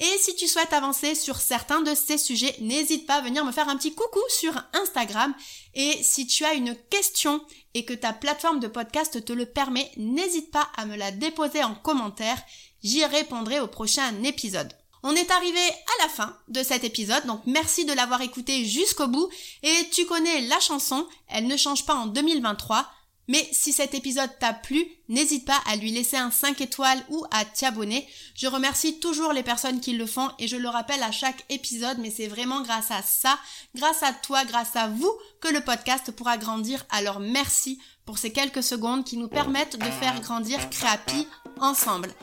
Et 0.00 0.18
si 0.20 0.36
tu 0.36 0.46
souhaites 0.46 0.72
avancer 0.72 1.16
sur 1.16 1.38
certains 1.38 1.80
de 1.80 1.92
ces 1.92 2.18
sujets, 2.18 2.54
n'hésite 2.60 3.04
pas 3.04 3.16
à 3.16 3.20
venir 3.20 3.44
me 3.44 3.50
faire 3.50 3.68
un 3.68 3.76
petit 3.76 3.94
coucou 3.94 4.20
sur 4.28 4.52
Instagram. 4.72 5.34
Et 5.74 5.98
si 6.02 6.26
tu 6.28 6.44
as 6.44 6.54
une 6.54 6.76
question 6.88 7.44
et 7.74 7.84
que 7.84 7.94
ta 7.94 8.12
plateforme 8.12 8.60
de 8.60 8.68
podcast 8.68 9.24
te 9.24 9.32
le 9.32 9.46
permet, 9.46 9.90
n'hésite 9.96 10.52
pas 10.52 10.68
à 10.76 10.86
me 10.86 10.96
la 10.96 11.10
déposer 11.10 11.64
en 11.64 11.74
commentaire. 11.74 12.40
J'y 12.84 13.04
répondrai 13.04 13.58
au 13.58 13.66
prochain 13.66 14.22
épisode. 14.22 14.72
On 15.02 15.14
est 15.14 15.30
arrivé 15.30 15.60
à 15.60 16.02
la 16.02 16.08
fin 16.08 16.36
de 16.48 16.62
cet 16.62 16.84
épisode, 16.84 17.26
donc 17.26 17.42
merci 17.46 17.84
de 17.84 17.92
l'avoir 17.92 18.20
écouté 18.20 18.64
jusqu'au 18.64 19.06
bout. 19.06 19.28
Et 19.62 19.88
tu 19.92 20.06
connais 20.06 20.42
la 20.42 20.60
chanson, 20.60 21.06
elle 21.28 21.46
ne 21.46 21.56
change 21.56 21.86
pas 21.86 21.94
en 21.94 22.06
2023. 22.06 22.86
Mais 23.28 23.46
si 23.52 23.74
cet 23.74 23.94
épisode 23.94 24.30
t'a 24.40 24.54
plu, 24.54 24.86
n'hésite 25.10 25.44
pas 25.44 25.60
à 25.66 25.76
lui 25.76 25.90
laisser 25.90 26.16
un 26.16 26.30
5 26.30 26.62
étoiles 26.62 27.04
ou 27.10 27.26
à 27.30 27.44
t'abonner. 27.44 28.08
Je 28.34 28.46
remercie 28.46 29.00
toujours 29.00 29.34
les 29.34 29.42
personnes 29.42 29.80
qui 29.80 29.92
le 29.92 30.06
font 30.06 30.30
et 30.38 30.48
je 30.48 30.56
le 30.56 30.68
rappelle 30.68 31.02
à 31.02 31.12
chaque 31.12 31.44
épisode, 31.50 31.98
mais 31.98 32.10
c'est 32.10 32.26
vraiment 32.26 32.62
grâce 32.62 32.90
à 32.90 33.02
ça, 33.02 33.38
grâce 33.74 34.02
à 34.02 34.14
toi, 34.14 34.46
grâce 34.46 34.76
à 34.76 34.88
vous 34.88 35.12
que 35.42 35.48
le 35.48 35.60
podcast 35.60 36.10
pourra 36.10 36.38
grandir. 36.38 36.86
Alors 36.88 37.20
merci 37.20 37.78
pour 38.06 38.16
ces 38.16 38.32
quelques 38.32 38.62
secondes 38.62 39.04
qui 39.04 39.18
nous 39.18 39.28
permettent 39.28 39.78
de 39.78 39.90
faire 40.00 40.18
grandir 40.22 40.70
Créapi 40.70 41.28
ensemble. 41.60 42.14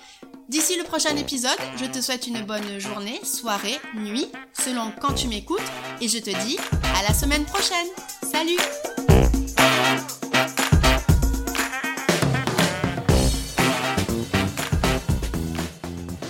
D'ici 0.47 0.77
le 0.77 0.84
prochain 0.84 1.15
épisode, 1.17 1.58
je 1.77 1.86
te 1.86 1.99
souhaite 2.01 2.27
une 2.27 2.41
bonne 2.41 2.79
journée, 2.79 3.19
soirée, 3.23 3.79
nuit, 3.95 4.27
selon 4.53 4.91
quand 5.01 5.13
tu 5.13 5.27
m'écoutes, 5.27 5.60
et 6.01 6.08
je 6.08 6.19
te 6.19 6.29
dis 6.45 6.58
à 6.95 7.01
la 7.08 7.13
semaine 7.13 7.45
prochaine. 7.45 7.88
Salut 8.21 8.58